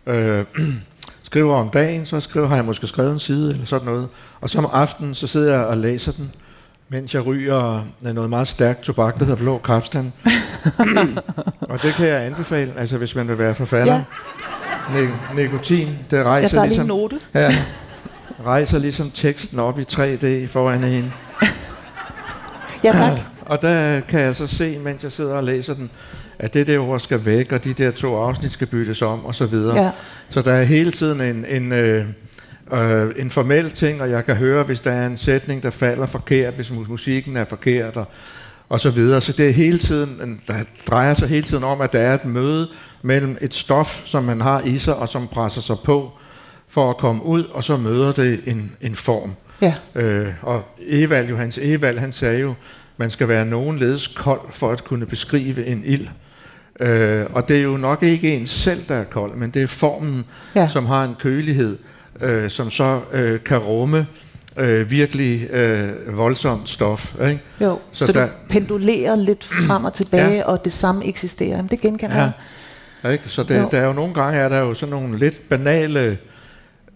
øh, 0.07 0.45
skriver 1.23 1.55
om 1.55 1.69
dagen, 1.69 2.05
så 2.05 2.19
skriver, 2.19 2.47
har 2.47 2.55
jeg 2.55 2.65
måske 2.65 2.87
skrevet 2.87 3.11
en 3.11 3.19
side 3.19 3.51
eller 3.53 3.65
sådan 3.65 3.85
noget, 3.85 4.07
og 4.41 4.49
så 4.49 4.57
om 4.57 4.69
aftenen, 4.73 5.15
så 5.15 5.27
sidder 5.27 5.53
jeg 5.53 5.65
og 5.65 5.77
læser 5.77 6.11
den, 6.11 6.31
mens 6.89 7.13
jeg 7.13 7.25
ryger 7.25 7.85
noget 8.01 8.29
meget 8.29 8.47
stærkt 8.47 8.81
tobak, 8.81 9.19
der 9.19 9.25
hedder 9.25 9.39
blå 9.39 9.57
kapstan. 9.57 10.13
og 11.71 11.81
det 11.81 11.93
kan 11.93 12.07
jeg 12.07 12.21
anbefale, 12.25 12.73
altså 12.77 12.97
hvis 12.97 13.15
man 13.15 13.27
vil 13.27 13.37
være 13.37 13.55
forfatter. 13.55 13.93
Ja. 13.93 15.01
Ni- 15.01 15.41
nikotin, 15.43 15.89
det 16.11 16.25
rejser 16.25 16.41
jeg 16.41 16.49
tager 16.49 16.65
ligesom... 16.65 16.85
lige 16.85 16.97
note. 16.97 17.19
Ja, 17.33 17.55
rejser 18.45 18.79
ligesom 18.79 19.11
teksten 19.11 19.59
op 19.59 19.79
i 19.79 19.83
3D 19.91 20.47
foran 20.47 20.83
en. 20.83 21.13
Ja, 22.83 22.91
tak. 22.91 23.19
Og 23.45 23.61
der 23.61 23.99
kan 23.99 24.19
jeg 24.19 24.35
så 24.35 24.47
se, 24.47 24.79
mens 24.79 25.03
jeg 25.03 25.11
sidder 25.11 25.35
og 25.35 25.43
læser 25.43 25.73
den, 25.73 25.89
at 26.39 26.53
det 26.53 26.67
der 26.67 26.79
ord 26.79 26.99
skal 26.99 27.25
væk, 27.25 27.51
og 27.51 27.63
de 27.63 27.73
der 27.73 27.91
to 27.91 28.15
afsnit 28.15 28.51
skal 28.51 28.67
byttes 28.67 29.01
om, 29.01 29.25
og 29.25 29.35
så 29.35 29.45
videre. 29.45 29.83
Ja. 29.83 29.91
Så 30.29 30.41
der 30.41 30.53
er 30.53 30.63
hele 30.63 30.91
tiden 30.91 31.21
en, 31.21 31.45
en, 31.45 31.71
øh, 31.71 32.05
øh, 32.73 33.11
en 33.17 33.31
formel 33.31 33.71
ting, 33.71 34.01
og 34.01 34.09
jeg 34.09 34.25
kan 34.25 34.35
høre, 34.35 34.63
hvis 34.63 34.81
der 34.81 34.91
er 34.91 35.07
en 35.07 35.17
sætning, 35.17 35.63
der 35.63 35.69
falder 35.69 36.05
forkert, 36.05 36.53
hvis 36.53 36.71
musikken 36.71 37.37
er 37.37 37.45
forkert, 37.45 37.97
og, 37.97 38.05
og 38.69 38.79
så 38.79 38.89
videre. 38.89 39.21
Så 39.21 39.31
det 39.31 39.47
er 39.47 39.53
hele 39.53 39.77
tiden, 39.77 40.41
der 40.47 40.53
drejer 40.87 41.13
sig 41.13 41.27
hele 41.27 41.43
tiden 41.43 41.63
om, 41.63 41.81
at 41.81 41.93
der 41.93 41.99
er 41.99 42.13
et 42.13 42.25
møde 42.25 42.67
mellem 43.01 43.37
et 43.41 43.53
stof, 43.53 44.01
som 44.05 44.23
man 44.23 44.41
har 44.41 44.61
i 44.61 44.77
sig, 44.77 44.95
og 44.95 45.09
som 45.09 45.27
presser 45.27 45.61
sig 45.61 45.75
på 45.83 46.11
for 46.67 46.89
at 46.89 46.97
komme 46.97 47.25
ud, 47.25 47.43
og 47.43 47.63
så 47.63 47.77
møder 47.77 48.11
det 48.11 48.39
en, 48.45 48.75
en 48.81 48.95
form. 48.95 49.35
Ja. 49.61 49.75
Øh, 49.95 50.33
og 50.41 50.63
Evald, 50.87 51.29
Johannes 51.29 51.57
Evald, 51.57 51.97
han 51.97 52.11
sagde 52.11 52.39
jo, 52.39 52.53
man 52.97 53.09
skal 53.09 53.27
være 53.27 53.45
nogenledes 53.45 54.07
kold 54.07 54.41
for 54.51 54.71
at 54.71 54.83
kunne 54.83 55.05
beskrive 55.05 55.65
en 55.65 55.83
ild. 55.85 56.07
Øh, 56.79 57.25
og 57.33 57.49
det 57.49 57.57
er 57.57 57.61
jo 57.61 57.77
nok 57.77 58.03
ikke 58.03 58.27
en 58.35 58.45
selv, 58.45 58.83
der 58.87 58.95
er 58.95 59.03
kold, 59.03 59.35
men 59.35 59.49
det 59.49 59.61
er 59.61 59.67
formen, 59.67 60.25
Ja. 60.55 60.67
som 60.67 60.85
har 60.85 61.03
en 61.03 61.15
kølighed, 61.19 61.77
øh, 62.21 62.49
som 62.49 62.69
så 62.71 63.01
øh, 63.11 63.39
kan 63.43 63.57
rumme 63.57 64.07
øh, 64.57 64.91
virkelig 64.91 65.49
øh, 65.51 66.17
voldsomt 66.17 66.69
stof. 66.69 67.15
Ikke? 67.21 67.41
Jo, 67.61 67.79
så, 67.91 68.05
Så 68.05 68.11
der- 68.11 68.25
du 68.25 68.31
pendulerer 68.49 69.15
lidt 69.15 69.43
frem 69.43 69.85
og 69.85 69.93
tilbage, 69.93 70.35
Ja. 70.35 70.43
og 70.43 70.65
det 70.65 70.73
samme 70.73 71.05
eksisterer. 71.05 71.49
Jamen, 71.55 71.67
det 71.71 71.81
genkender 71.81 72.15
jeg. 72.15 72.31
Ja. 73.03 73.09
Ikke? 73.09 73.23
Så 73.27 73.43
det, 73.43 73.57
Jo. 73.57 73.67
der 73.71 73.79
er 73.79 73.85
jo 73.85 73.93
nogle 73.93 74.13
gange 74.13 74.39
er 74.39 74.49
der 74.49 74.59
jo 74.59 74.73
sådan 74.73 74.93
nogle 74.93 75.17
lidt 75.17 75.49
banale 75.49 76.17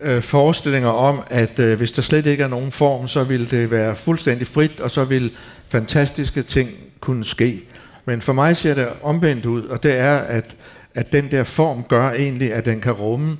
øh, 0.02 0.22
forestillinger 0.22 0.90
om, 0.90 1.20
at 1.30 1.60
øh, 1.60 1.78
hvis 1.78 1.92
der 1.92 2.02
slet 2.02 2.26
ikke 2.26 2.44
er 2.44 2.48
nogen 2.48 2.72
form, 2.72 3.08
så 3.08 3.24
vil 3.24 3.52
det 3.52 3.72
være 3.72 3.96
fuldstændig 3.96 4.48
frit, 4.48 4.80
og 4.80 4.92
så 4.92 5.04
vil 5.04 5.32
fantastiske 5.70 6.42
ting 6.42 6.70
kunne 7.00 7.26
ske. 7.26 7.62
Men 8.10 8.22
for 8.22 8.34
mig 8.34 8.58
ser 8.58 8.74
det 8.74 8.88
omvendt 9.04 9.46
ud, 9.46 9.64
og 9.64 9.84
det 9.84 9.98
er, 9.98 10.18
at, 10.18 10.56
at 10.96 11.12
den 11.12 11.32
der 11.32 11.44
form 11.44 11.84
gør 11.84 12.10
egentlig, 12.12 12.54
at 12.54 12.66
den 12.66 12.82
kan 12.82 12.92
rumme, 12.92 13.38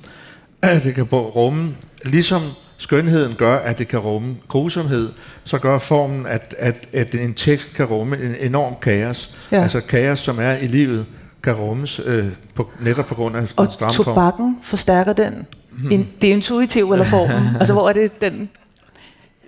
at 0.62 0.84
det 0.84 0.94
kan 0.94 1.04
rumme, 1.04 1.68
ligesom 2.04 2.42
skønheden 2.76 3.34
gør, 3.34 3.56
at 3.56 3.78
det 3.78 3.88
kan 3.88 3.98
rumme 3.98 4.36
grusomhed, 4.48 5.12
så 5.44 5.58
gør 5.58 5.78
formen, 5.78 6.26
at, 6.26 6.54
at, 6.58 6.88
at 6.92 7.14
en 7.14 7.34
tekst 7.34 7.74
kan 7.74 7.86
rumme 7.86 8.16
en 8.16 8.36
enorm 8.40 8.74
kaos. 8.82 9.36
Ja. 9.52 9.62
Altså 9.62 9.80
kaos, 9.80 10.18
som 10.18 10.38
er 10.38 10.52
i 10.52 10.66
livet, 10.66 11.06
kan 11.42 11.54
rummes 11.54 12.00
øh, 12.04 12.26
på, 12.54 12.70
netop 12.80 13.06
på 13.06 13.14
grund 13.14 13.36
af 13.36 13.42
Og 13.56 13.64
den 13.64 13.72
stramme 13.72 13.94
form. 13.94 14.04
tobakken 14.04 14.58
forstærker 14.62 15.12
den. 15.12 15.46
In, 15.90 16.08
det 16.20 16.30
er 16.30 16.34
intuitiv 16.34 16.92
eller 16.92 17.04
formen. 17.04 17.56
altså, 17.60 17.72
hvor 17.72 17.88
er 17.88 17.92
det 17.92 18.20
den? 18.20 18.50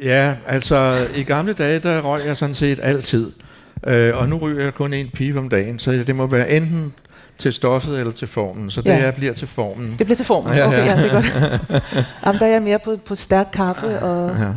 Ja, 0.03 0.35
altså 0.47 1.07
i 1.17 1.23
gamle 1.23 1.53
dage, 1.53 1.79
der 1.79 2.01
røg 2.01 2.27
jeg 2.27 2.37
sådan 2.37 2.55
set 2.55 2.81
altid. 2.83 3.33
Øh, 3.87 4.17
og 4.17 4.29
nu 4.29 4.37
ryger 4.37 4.65
jeg 4.65 4.75
kun 4.75 4.93
en 4.95 5.09
pipe 5.09 5.39
om 5.39 5.49
dagen, 5.49 5.79
så 5.79 5.93
det 5.93 6.17
må 6.17 6.27
være 6.27 6.51
enten 6.51 6.95
til 7.39 7.53
stoffet 7.53 7.99
eller 8.01 8.13
til 8.13 8.29
formen. 8.29 8.71
Så 8.71 8.81
det 8.83 8.91
Ja. 8.91 8.97
ja. 8.97 9.05
er, 9.05 9.11
bliver 9.11 9.33
til 9.33 9.49
formen. 9.49 9.95
Det 9.99 10.07
bliver 10.07 10.17
til 10.17 10.27
formen. 10.27 10.55
Ja, 10.57 10.67
Okay, 10.67 10.79
ja. 10.79 10.85
ja, 10.85 10.97
det 11.03 11.07
er 11.07 11.13
godt. 11.13 11.27
Jamen, 12.27 12.41
der 12.41 12.47
er 12.47 12.51
jeg 12.51 12.63
mere 12.63 12.79
på, 12.79 12.97
på 13.07 13.15
stærk 13.15 13.49
kaffe, 13.53 13.99
og 14.01 14.37
Ja. 14.39 14.53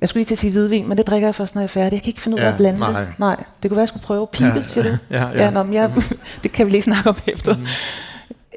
jeg 0.00 0.08
skulle 0.08 0.20
lige 0.20 0.24
til 0.24 0.34
at 0.34 0.38
sige 0.38 0.50
hvidvin, 0.50 0.88
men 0.88 0.98
det 0.98 1.06
drikker 1.06 1.28
jeg 1.28 1.34
først, 1.34 1.54
når 1.54 1.62
jeg 1.62 1.64
er 1.64 1.68
færdig. 1.68 1.92
Jeg 1.92 2.02
kan 2.02 2.08
ikke 2.08 2.20
finde 2.20 2.34
ud 2.34 2.40
af 2.40 2.44
Ja, 2.46 2.50
at 2.50 2.56
blande 2.56 2.80
nej. 2.80 3.00
det. 3.00 3.08
Nej, 3.18 3.36
det 3.62 3.70
kunne 3.70 3.76
være, 3.76 3.80
jeg 3.82 3.88
skulle 3.88 4.02
prøve 4.04 4.26
pibe, 4.32 4.46
Ja, 4.56 4.62
siger 4.62 4.84
du? 4.84 4.88
ja, 5.10 5.28
ja. 5.28 5.44
ja 5.44 5.50
nå, 5.50 5.62
men 5.62 5.74
jeg, 5.74 5.92
det 6.42 6.52
kan 6.52 6.66
vi 6.66 6.70
lige 6.70 6.82
snakke 6.82 7.08
om 7.08 7.16
efter. 7.26 7.56
Mm. 7.56 7.66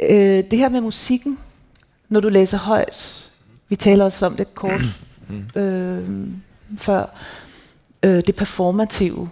Øh, 0.10 0.44
det 0.52 0.60
her 0.60 0.70
med 0.70 0.82
musikken, 0.82 1.38
når 2.10 2.20
du 2.20 2.30
læser 2.30 2.58
højt, 2.58 3.30
vi 3.70 3.76
taler 3.76 4.06
også 4.06 4.26
om 4.26 4.36
det 4.36 4.56
kort 4.56 4.82
øh, 5.56 5.98
før, 6.78 7.06
øh, 8.04 8.24
det 8.28 8.36
performative. 8.36 9.30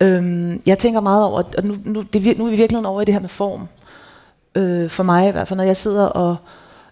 Mm. 0.00 0.06
Øh, 0.06 0.58
jeg 0.66 0.78
tænker 0.78 1.00
meget 1.00 1.24
over, 1.24 1.42
og 1.58 1.64
nu, 1.64 1.76
nu, 1.84 2.02
det, 2.02 2.26
er 2.26 2.34
nu 2.38 2.46
er 2.46 2.50
vi 2.50 2.56
virkelig 2.56 2.86
over 2.86 3.02
i 3.02 3.04
det 3.04 3.14
her 3.14 3.20
med 3.20 3.28
form. 3.28 3.68
Øh, 4.54 4.90
for 4.90 5.02
mig 5.02 5.28
i 5.28 5.32
hvert 5.32 5.48
fald, 5.48 5.56
når 5.56 5.64
jeg 5.64 5.76
sidder 5.76 6.04
og, 6.04 6.36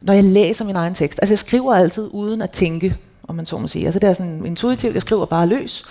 når 0.00 0.12
jeg 0.12 0.24
læser 0.24 0.64
min 0.64 0.76
egen 0.76 0.94
tekst. 0.94 1.18
Altså 1.22 1.32
jeg 1.32 1.38
skriver 1.38 1.74
altid 1.74 2.08
uden 2.12 2.42
at 2.42 2.50
tænke, 2.50 2.96
om 3.28 3.34
man 3.34 3.46
så 3.46 3.58
må 3.58 3.68
sige. 3.68 3.84
Altså 3.84 3.98
det 3.98 4.08
er 4.08 4.12
sådan 4.12 4.46
intuitivt, 4.46 4.94
jeg 4.94 5.02
skriver 5.02 5.26
bare 5.26 5.46
løs. 5.46 5.84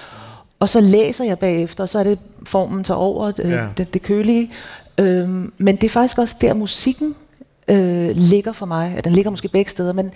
Og 0.59 0.69
så 0.69 0.81
læser 0.81 1.23
jeg 1.23 1.39
bagefter, 1.39 1.83
og 1.83 1.89
så 1.89 1.99
er 1.99 2.03
det 2.03 2.19
formen 2.45 2.83
tager 2.83 2.97
over, 2.97 3.31
øh, 3.39 3.51
Ja. 3.51 3.65
det, 3.77 3.93
det 3.93 4.01
kølige. 4.01 4.51
Øhm, 4.97 5.53
men 5.57 5.75
det 5.75 5.83
er 5.83 5.89
faktisk 5.89 6.17
også 6.17 6.35
der, 6.41 6.53
musikken 6.53 7.15
øh, 7.67 8.09
ligger 8.15 8.51
for 8.51 8.65
mig. 8.65 8.91
Ja, 8.95 8.99
den 8.99 9.13
ligger 9.13 9.31
måske 9.31 9.47
begge 9.47 9.71
steder, 9.71 9.93
men 9.93 10.11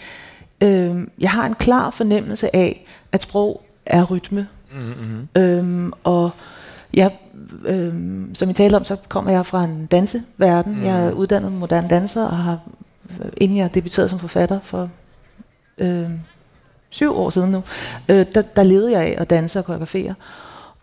øh, 0.62 1.08
jeg 1.20 1.32
har 1.32 1.46
en 1.46 1.56
klar 1.56 1.90
fornemmelse 1.90 2.56
af, 2.56 2.86
at 3.12 3.22
sprog 3.22 3.62
er 3.86 4.04
rytme. 4.04 4.48
Mm-hmm. 4.72 5.28
Øhm, 5.42 5.94
og 6.04 6.30
jeg, 6.94 7.12
øhm, 7.66 8.36
som 8.36 8.50
I 8.50 8.54
talte 8.54 8.76
om, 8.76 8.84
så 8.84 8.98
kommer 9.10 9.32
jeg 9.32 9.46
fra 9.46 9.64
en 9.64 9.86
danseverden. 9.86 10.76
Mm. 10.76 10.84
Jeg 10.84 11.08
er 11.08 11.12
uddannet 11.12 11.52
moderne 11.52 11.88
danser, 11.88 12.26
og 12.26 12.38
har, 12.38 12.60
øh, 13.20 13.32
inden 13.38 13.58
jeg 13.58 13.74
debuterede 13.74 14.10
som 14.10 14.20
forfatter 14.20 14.60
for 14.64 14.90
øh, 15.78 16.10
syv 16.90 17.16
år 17.16 17.30
siden 17.30 17.52
nu, 17.52 17.64
øh, 18.10 18.26
der, 18.36 18.42
der 18.42 18.64
levede 18.64 18.92
jeg 18.92 19.02
af 19.02 19.16
at 19.18 19.30
danse 19.30 19.60
og 19.60 19.66
koreografere. 19.66 20.16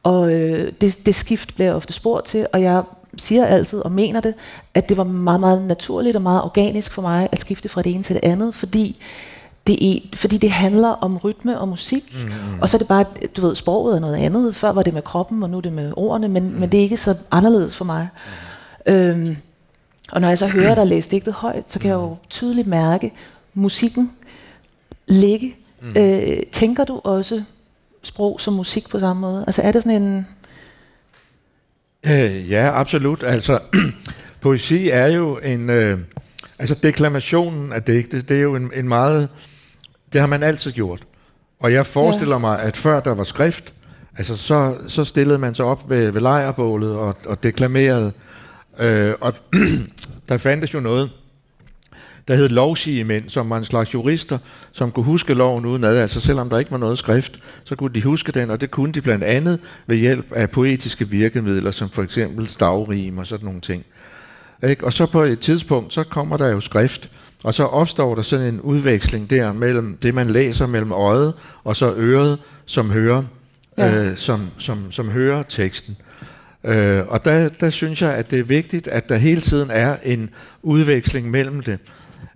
Og 0.03 0.33
øh, 0.33 0.73
det, 0.81 1.07
det 1.07 1.15
skift 1.15 1.55
bliver 1.55 1.69
jeg 1.69 1.75
ofte 1.75 1.93
spurgt 1.93 2.27
til, 2.27 2.47
og 2.53 2.63
jeg 2.63 2.83
siger 3.17 3.47
altid 3.47 3.79
og 3.79 3.93
mener 3.93 4.21
det, 4.21 4.35
at 4.75 4.89
det 4.89 4.97
var 4.97 5.05
meget, 5.05 5.41
meget 5.41 5.63
naturligt 5.63 6.17
og 6.17 6.23
meget 6.23 6.43
organisk 6.43 6.93
for 6.93 7.03
mig 7.03 7.29
at 7.33 7.41
skifte 7.41 7.69
fra 7.69 7.83
det 7.83 7.95
ene 7.95 8.03
til 8.03 8.15
det 8.15 8.25
andet, 8.25 8.55
fordi 8.55 9.03
det, 9.69 9.97
er, 9.97 9.99
fordi 10.15 10.37
det 10.37 10.51
handler 10.51 10.89
om 10.89 11.17
rytme 11.17 11.61
og 11.61 11.69
musik, 11.69 12.15
mm, 12.15 12.29
mm. 12.29 12.61
og 12.61 12.69
så 12.69 12.77
er 12.77 12.79
det 12.79 12.89
bare, 12.89 13.05
du 13.37 13.41
ved, 13.41 13.55
sproget 13.55 13.97
er 13.97 14.01
noget 14.01 14.17
andet. 14.17 14.57
Før 14.57 14.73
var 14.73 14.83
det 14.83 14.95
med 14.95 15.03
kroppen, 15.03 15.43
og 15.43 15.51
nu 15.51 15.57
er 15.57 15.61
det 15.61 15.73
med 15.73 15.93
ordene, 15.97 16.29
men, 16.29 16.53
mm. 16.53 16.61
men 16.61 16.73
det 16.73 16.79
er 16.79 16.83
ikke 16.83 16.97
så 16.97 17.15
anderledes 17.31 17.77
for 17.77 17.85
mig. 17.85 18.09
Mm. 18.87 18.93
Øhm, 18.93 19.37
og 20.13 20.21
når 20.21 20.29
jeg 20.29 20.39
så 20.39 20.47
hører 20.47 20.75
dig 20.75 20.87
læse 20.93 21.11
digtet 21.11 21.35
højt, 21.35 21.73
så 21.73 21.79
kan 21.79 21.89
jeg 21.89 21.95
jo 21.95 22.17
tydeligt 22.31 22.67
mærke 22.67 23.13
musikken 23.55 24.13
ligge. 25.09 25.57
Mm. 25.81 25.95
Øh, 25.97 26.39
tænker 26.53 26.85
du 26.85 27.01
også 27.05 27.43
sprog 28.03 28.41
som 28.41 28.55
musik 28.55 28.89
på 28.89 28.99
samme 28.99 29.21
måde? 29.21 29.45
Altså 29.47 29.63
er 29.63 29.73
det 29.73 29.83
sådan 29.83 30.03
en... 30.03 30.27
Øh, 32.07 32.51
ja, 32.51 32.81
absolut. 32.81 33.23
Altså, 33.23 33.59
poesi 34.41 34.91
er 34.91 35.07
jo 35.07 35.39
en... 35.39 35.71
Øh, 35.71 35.99
altså, 36.59 36.75
deklamationen 36.83 37.73
af 37.73 37.83
digte, 37.83 38.23
det 38.23 38.37
er 38.37 38.43
jo 38.43 38.55
en, 38.55 38.71
en 38.75 38.89
meget... 38.89 39.29
Det 40.13 40.21
har 40.21 40.29
man 40.29 40.43
altid 40.43 40.73
gjort. 40.73 41.03
Og 41.61 41.73
jeg 41.73 41.87
forestiller 41.87 42.35
ja. 42.35 42.39
mig, 42.39 42.63
at 42.63 42.77
før 42.77 43.01
der 43.01 43.15
var 43.15 43.25
skrift, 43.25 43.75
altså 44.17 44.37
så, 44.37 44.77
så 44.87 45.05
stillede 45.05 45.39
man 45.39 45.55
sig 45.55 45.65
op 45.65 45.91
ved, 45.91 46.11
ved 46.11 46.21
lejrbålet 46.21 46.97
og, 46.97 47.17
og 47.27 47.43
deklamerede. 47.43 48.13
Øh, 48.79 49.15
og 49.21 49.35
der 50.29 50.37
fandtes 50.37 50.75
jo 50.75 50.81
noget, 50.81 51.11
der 52.29 52.35
hed 52.37 52.49
lovsigemænd, 52.49 53.29
som 53.29 53.51
var 53.51 53.57
en 53.57 53.65
slags 53.65 53.95
jurister, 53.95 54.39
som 54.73 54.91
kunne 54.91 55.05
huske 55.05 55.35
loven 55.35 55.67
uden 55.67 55.85
ad. 55.85 55.97
Altså 55.97 56.21
selvom 56.21 56.51
der 56.51 56.59
ikke 56.59 56.71
var 56.71 56.79
noget 56.79 56.99
skrift, 56.99 57.39
så 57.65 57.77
kunne 57.77 57.95
de 57.95 58.03
huske 58.03 58.33
den, 58.33 58.51
og 58.51 58.61
det 58.61 58.71
kunne 58.71 58.93
de 58.93 59.01
blandt 59.01 59.25
andet 59.25 59.61
ved 59.87 59.97
hjælp 59.97 60.33
af 60.33 60.51
poetiske 60.51 61.09
virkemidler, 61.09 61.71
som 61.71 61.91
for 61.91 62.03
eksempel 62.03 62.49
stavrim 62.49 63.19
og 63.19 63.27
sådan 63.27 63.45
nogle 63.45 63.61
ting. 63.61 63.85
Ikke? 64.63 64.85
Og 64.85 64.93
så 64.93 65.07
på 65.07 65.23
et 65.23 65.41
tidspunkt, 65.41 65.93
så 65.93 66.05
kommer 66.05 66.37
der 66.37 66.49
jo 66.49 66.61
skrift, 66.61 67.11
og 67.45 67.55
så 67.55 67.65
opstår 67.65 68.15
der 68.15 68.23
sådan 68.23 68.47
en 68.47 68.61
udveksling 68.61 69.31
der 69.31 69.53
mellem 69.53 69.99
det, 70.03 70.15
man 70.15 70.31
læser 70.31 70.67
mellem 70.67 70.93
øjet, 70.93 71.35
og 71.65 71.77
så 71.77 71.95
øret, 71.95 72.39
som 72.67 72.91
hører 72.91 73.23
ja. 73.79 73.95
øh, 73.95 74.17
som, 74.17 74.49
som, 74.59 74.93
som 74.93 75.11
hører 75.11 75.43
teksten. 75.43 75.97
Øh, 76.65 77.03
og 77.09 77.25
der, 77.25 77.49
der 77.49 77.71
synes 77.71 78.03
jeg, 78.03 78.15
at 78.15 78.31
det 78.31 78.39
er 78.39 78.43
vigtigt, 78.43 78.89
at 78.89 79.09
der 79.09 79.17
hele 79.17 79.41
tiden 79.41 79.71
er 79.71 79.97
en 80.03 80.31
udveksling 80.63 81.31
mellem 81.31 81.61
det. 81.61 81.79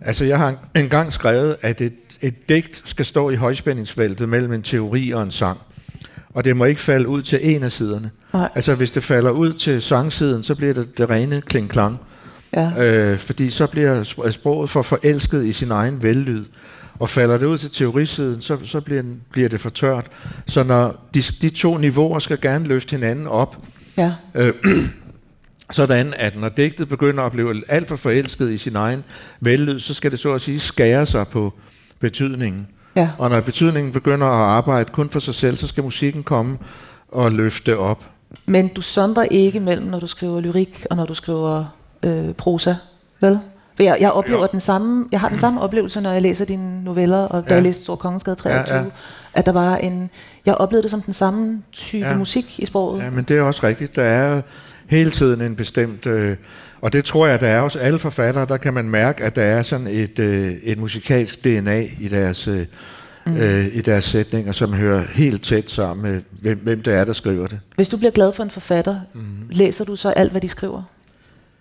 Altså 0.00 0.24
jeg 0.24 0.38
har 0.38 0.56
engang 0.74 1.12
skrevet, 1.12 1.56
at 1.62 1.80
et, 1.80 1.94
et 2.20 2.48
digt 2.48 2.82
skal 2.84 3.04
stå 3.04 3.30
i 3.30 3.34
højspændingsfeltet 3.34 4.28
mellem 4.28 4.52
en 4.52 4.62
teori 4.62 5.10
og 5.10 5.22
en 5.22 5.30
sang. 5.30 5.58
Og 6.34 6.44
det 6.44 6.56
må 6.56 6.64
ikke 6.64 6.80
falde 6.80 7.08
ud 7.08 7.22
til 7.22 7.38
en 7.42 7.62
af 7.62 7.72
siderne. 7.72 8.10
Nej. 8.32 8.48
Altså 8.54 8.74
hvis 8.74 8.90
det 8.90 9.04
falder 9.04 9.30
ud 9.30 9.52
til 9.52 9.82
sangsiden, 9.82 10.42
så 10.42 10.54
bliver 10.54 10.74
det 10.74 10.98
det 10.98 11.10
rene 11.10 11.40
kling-klang. 11.40 12.00
Ja. 12.56 12.70
Øh, 12.76 13.18
fordi 13.18 13.50
så 13.50 13.66
bliver 13.66 14.02
sproget 14.30 14.70
for 14.70 14.82
forelsket 14.82 15.44
i 15.44 15.52
sin 15.52 15.70
egen 15.70 16.02
vellyd. 16.02 16.44
Og 16.98 17.10
falder 17.10 17.38
det 17.38 17.46
ud 17.46 17.58
til 17.58 17.70
teorisiden, 17.70 18.40
så, 18.40 18.58
så 18.64 18.80
bliver, 18.80 19.02
bliver 19.30 19.48
det 19.48 19.60
for 19.60 19.70
tørt. 19.70 20.06
Så 20.46 20.62
når 20.62 21.08
de, 21.14 21.22
de 21.22 21.50
to 21.50 21.76
niveauer 21.76 22.18
skal 22.18 22.40
gerne 22.40 22.66
løfte 22.66 22.96
hinanden 22.96 23.26
op, 23.26 23.56
ja. 23.96 24.12
øh, 24.34 24.54
sådan 25.70 26.14
at 26.16 26.40
når 26.40 26.48
digtet 26.48 26.88
begynder 26.88 27.22
at 27.22 27.32
blive 27.32 27.62
alt 27.68 27.88
for 27.88 27.96
forelsket 27.96 28.50
i 28.50 28.56
sin 28.56 28.76
egen 28.76 29.04
vellyd, 29.40 29.80
så 29.80 29.94
skal 29.94 30.10
det 30.10 30.18
så 30.18 30.34
at 30.34 30.40
sige 30.40 30.60
skære 30.60 31.06
sig 31.06 31.28
på 31.28 31.52
betydningen. 32.00 32.68
Ja. 32.96 33.10
Og 33.18 33.30
når 33.30 33.40
betydningen 33.40 33.92
begynder 33.92 34.26
at 34.26 34.48
arbejde 34.48 34.90
kun 34.92 35.10
for 35.10 35.20
sig 35.20 35.34
selv, 35.34 35.56
så 35.56 35.66
skal 35.66 35.84
musikken 35.84 36.22
komme 36.22 36.58
og 37.08 37.32
løfte 37.32 37.78
op. 37.78 38.04
Men 38.46 38.68
du 38.68 38.82
sondrer 38.82 39.22
ikke 39.22 39.60
mellem, 39.60 39.86
når 39.86 39.98
du 40.00 40.06
skriver 40.06 40.40
lyrik 40.40 40.86
og 40.90 40.96
når 40.96 41.06
du 41.06 41.14
skriver 41.14 41.64
øh, 42.02 42.34
prosa, 42.34 42.74
vel? 43.20 43.38
For 43.76 43.82
jeg, 43.82 43.96
jeg 44.00 44.10
oplever 44.10 44.40
jo. 44.40 44.48
den 44.52 44.60
samme, 44.60 45.06
jeg 45.12 45.20
har 45.20 45.28
den 45.28 45.38
samme 45.38 45.60
oplevelse, 45.60 46.00
når 46.00 46.12
jeg 46.12 46.22
læser 46.22 46.44
dine 46.44 46.84
noveller, 46.84 47.18
og 47.18 47.44
da 47.44 47.48
ja. 47.48 47.54
jeg 47.54 47.62
læste 47.62 47.82
Stor 47.82 47.96
Kongensgade 47.96 48.36
23, 48.36 48.76
ja, 48.76 48.84
ja. 48.84 48.90
at 49.34 49.46
der 49.46 49.52
var 49.52 49.76
en, 49.76 50.10
jeg 50.46 50.54
oplevede 50.54 50.82
det 50.82 50.90
som 50.90 51.02
den 51.02 51.14
samme 51.14 51.62
type 51.72 52.06
ja. 52.06 52.16
musik 52.16 52.60
i 52.60 52.66
sproget. 52.66 53.02
Ja, 53.02 53.10
men 53.10 53.24
det 53.24 53.38
er 53.38 53.42
også 53.42 53.66
rigtigt. 53.66 53.96
Der 53.96 54.02
er 54.02 54.42
hele 54.86 55.10
tiden 55.10 55.40
en 55.40 55.56
bestemt, 55.56 56.06
øh, 56.06 56.36
og 56.80 56.92
det 56.92 57.04
tror 57.04 57.26
jeg, 57.26 57.40
der 57.40 57.48
er 57.48 57.60
hos 57.60 57.76
alle 57.76 57.98
forfattere, 57.98 58.46
der 58.46 58.56
kan 58.56 58.74
man 58.74 58.84
mærke, 58.84 59.24
at 59.24 59.36
der 59.36 59.42
er 59.42 59.62
sådan 59.62 59.86
et, 59.86 60.18
øh, 60.18 60.52
et 60.62 60.78
musikalsk 60.78 61.44
DNA 61.44 61.80
i 62.00 62.08
deres, 62.10 62.48
øh, 62.48 62.66
mm. 63.26 63.36
øh, 63.36 63.66
i 63.72 63.80
deres 63.80 64.04
sætninger, 64.04 64.52
som 64.52 64.72
hører 64.72 65.02
helt 65.14 65.42
tæt 65.42 65.70
sammen 65.70 66.12
med, 66.12 66.20
hvem, 66.40 66.58
hvem 66.58 66.82
det 66.82 66.94
er, 66.94 67.04
der 67.04 67.12
skriver 67.12 67.46
det. 67.46 67.60
Hvis 67.76 67.88
du 67.88 67.96
bliver 67.96 68.10
glad 68.10 68.32
for 68.32 68.42
en 68.42 68.50
forfatter, 68.50 69.00
mm. 69.14 69.22
læser 69.50 69.84
du 69.84 69.96
så 69.96 70.08
alt, 70.08 70.30
hvad 70.30 70.40
de 70.40 70.48
skriver? 70.48 70.82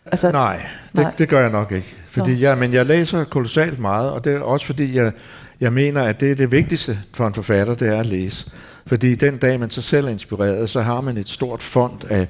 Altså, 0.05 0.31
nej, 0.31 0.65
det, 0.91 1.01
nej, 1.01 1.11
det 1.17 1.29
gør 1.29 1.41
jeg 1.41 1.51
nok 1.51 1.71
ikke. 1.71 1.95
Fordi 2.07 2.41
jeg, 2.41 2.57
men 2.57 2.73
jeg 2.73 2.85
læser 2.85 3.23
kolossalt 3.23 3.79
meget, 3.79 4.11
og 4.11 4.23
det 4.23 4.33
er 4.33 4.39
også 4.39 4.65
fordi, 4.65 4.95
jeg, 4.95 5.11
jeg 5.59 5.73
mener, 5.73 6.03
at 6.03 6.19
det 6.19 6.31
er 6.31 6.35
det 6.35 6.51
vigtigste 6.51 6.99
for 7.13 7.27
en 7.27 7.33
forfatter, 7.33 7.73
det 7.73 7.87
er 7.87 7.99
at 7.99 8.05
læse. 8.05 8.51
Fordi 8.87 9.15
den 9.15 9.37
dag, 9.37 9.59
man 9.59 9.69
så 9.69 9.81
selv 9.81 10.05
er 10.05 10.09
inspireret, 10.09 10.69
så 10.69 10.81
har 10.81 11.01
man 11.01 11.17
et 11.17 11.29
stort 11.29 11.61
fond 11.61 12.03
af, 12.09 12.27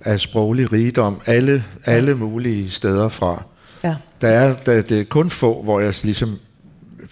af 0.00 0.20
sproglig 0.20 0.72
rigdom, 0.72 1.20
alle, 1.26 1.64
alle 1.84 2.14
mulige 2.14 2.70
steder 2.70 3.08
fra. 3.08 3.42
Ja. 3.84 3.96
Der 4.20 4.28
er, 4.28 4.54
der, 4.66 4.82
det 4.82 5.00
er 5.00 5.04
kun 5.04 5.30
få, 5.30 5.62
hvor 5.62 5.80
jeg 5.80 5.94
ligesom 6.02 6.38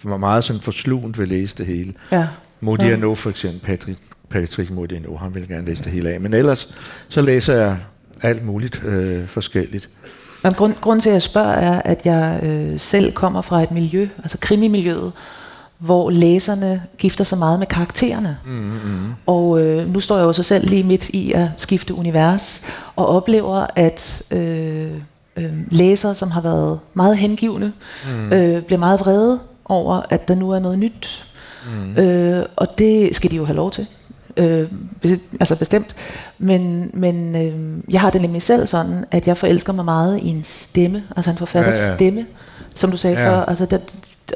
var 0.04 0.16
meget 0.16 0.44
sådan 0.44 0.62
forslugent 0.62 1.18
vil 1.18 1.28
læse 1.28 1.56
det 1.56 1.66
hele. 1.66 1.94
Ja. 2.12 2.28
Modiano 2.60 3.08
ja. 3.08 3.14
for 3.14 3.30
eksempel, 3.30 3.60
Patrick, 3.60 3.98
Patrick 4.30 4.70
Modiano, 4.70 5.16
han 5.16 5.34
vil 5.34 5.48
gerne 5.48 5.66
læse 5.66 5.84
det 5.84 5.92
hele 5.92 6.10
af. 6.10 6.20
Men 6.20 6.34
ellers, 6.34 6.74
så 7.08 7.22
læser 7.22 7.54
jeg 7.54 7.76
alt 8.22 8.44
muligt 8.44 8.82
øh, 8.84 9.28
forskelligt. 9.28 9.88
Men 10.42 10.52
grund, 10.52 10.74
grund 10.80 11.00
til, 11.00 11.08
at 11.08 11.12
jeg 11.12 11.22
spørger, 11.22 11.52
er, 11.52 11.82
at 11.84 12.06
jeg 12.06 12.40
øh, 12.42 12.80
selv 12.80 13.12
kommer 13.12 13.40
fra 13.40 13.62
et 13.62 13.70
miljø, 13.70 14.08
altså 14.18 14.38
krimimiljøet, 14.38 15.12
hvor 15.78 16.10
læserne 16.10 16.82
gifter 16.98 17.24
sig 17.24 17.38
meget 17.38 17.58
med 17.58 17.66
karaktererne. 17.66 18.38
Mm-hmm. 18.44 19.14
Og 19.26 19.60
øh, 19.60 19.92
nu 19.92 20.00
står 20.00 20.16
jeg 20.16 20.24
jo 20.24 20.32
så 20.32 20.42
selv 20.42 20.68
lige 20.68 20.84
midt 20.84 21.08
i 21.08 21.32
at 21.32 21.48
skifte 21.56 21.94
univers, 21.94 22.62
og 22.96 23.06
oplever, 23.06 23.66
at 23.76 24.22
øh, 24.30 24.90
øh, 25.36 25.52
læsere, 25.70 26.14
som 26.14 26.30
har 26.30 26.40
været 26.40 26.78
meget 26.94 27.16
hengivende, 27.16 27.72
mm. 28.06 28.32
øh, 28.32 28.62
bliver 28.62 28.78
meget 28.78 29.00
vrede 29.00 29.40
over, 29.64 30.02
at 30.10 30.28
der 30.28 30.34
nu 30.34 30.50
er 30.50 30.58
noget 30.58 30.78
nyt. 30.78 31.24
Mm. 31.66 31.96
Øh, 31.96 32.46
og 32.56 32.78
det 32.78 33.16
skal 33.16 33.30
de 33.30 33.36
jo 33.36 33.44
have 33.44 33.56
lov 33.56 33.70
til. 33.70 33.86
Øh, 34.36 34.68
altså 35.40 35.56
bestemt. 35.56 35.94
Men, 36.38 36.90
men 36.94 37.36
øh, 37.36 37.82
jeg 37.92 38.00
har 38.00 38.10
det 38.10 38.20
nemlig 38.20 38.42
selv 38.42 38.66
sådan, 38.66 39.04
at 39.10 39.26
jeg 39.26 39.36
forelsker 39.36 39.72
mig 39.72 39.84
meget 39.84 40.18
i 40.18 40.28
en 40.28 40.44
stemme, 40.44 41.04
altså 41.16 41.30
en 41.30 41.36
forfatters 41.36 41.80
ja, 41.82 41.88
ja. 41.88 41.94
stemme, 41.94 42.26
som 42.74 42.90
du 42.90 42.96
sagde 42.96 43.20
ja. 43.20 43.28
før. 43.28 43.44
Altså 43.44 43.66
det, 43.66 43.80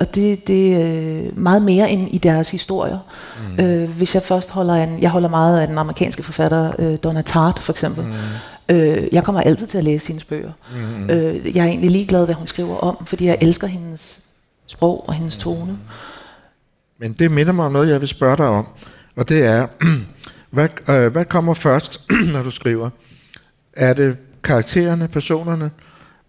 og 0.00 0.14
det, 0.14 0.48
det 0.48 0.74
er 0.74 1.26
øh, 1.26 1.38
meget 1.38 1.62
mere 1.62 1.90
end 1.90 2.14
i 2.14 2.18
deres 2.18 2.50
historier. 2.50 2.98
Mm. 3.58 3.64
Øh, 3.64 3.90
hvis 3.90 4.14
jeg 4.14 4.22
først 4.22 4.50
holder 4.50 4.74
en, 4.74 5.02
jeg 5.02 5.10
holder 5.10 5.28
meget 5.28 5.60
af 5.60 5.66
den 5.66 5.78
amerikanske 5.78 6.22
forfatter 6.22 6.72
øh, 6.78 6.98
Donna 7.02 7.22
Tartt 7.22 7.58
for 7.58 7.72
eksempel. 7.72 8.04
Mm. 8.04 8.12
Øh, 8.68 9.08
jeg 9.12 9.24
kommer 9.24 9.40
altid 9.40 9.66
til 9.66 9.78
at 9.78 9.84
læse 9.84 10.08
hendes 10.08 10.24
bøger. 10.24 10.52
Mm. 10.74 11.10
Øh, 11.10 11.56
jeg 11.56 11.62
er 11.62 11.68
egentlig 11.68 11.90
ligeglad, 11.90 12.24
hvad 12.24 12.34
hun 12.34 12.46
skriver 12.46 12.76
om, 12.76 13.06
fordi 13.06 13.26
jeg 13.26 13.38
elsker 13.40 13.66
hendes 13.66 14.18
sprog 14.66 15.04
og 15.08 15.14
hendes 15.14 15.36
tone. 15.36 15.78
Men 16.98 17.12
det 17.12 17.30
minder 17.30 17.52
mig 17.52 17.64
om 17.64 17.72
noget, 17.72 17.88
jeg 17.88 18.00
vil 18.00 18.08
spørge 18.08 18.36
dig 18.36 18.46
om. 18.46 18.66
Og 19.16 19.28
det 19.28 19.44
er, 19.44 19.66
hvad, 20.50 20.68
øh, 20.88 21.12
hvad 21.12 21.24
kommer 21.24 21.54
først, 21.54 22.00
når 22.34 22.42
du 22.42 22.50
skriver? 22.50 22.90
Er 23.72 23.92
det 23.92 24.16
karaktererne, 24.44 25.08
personerne, 25.08 25.70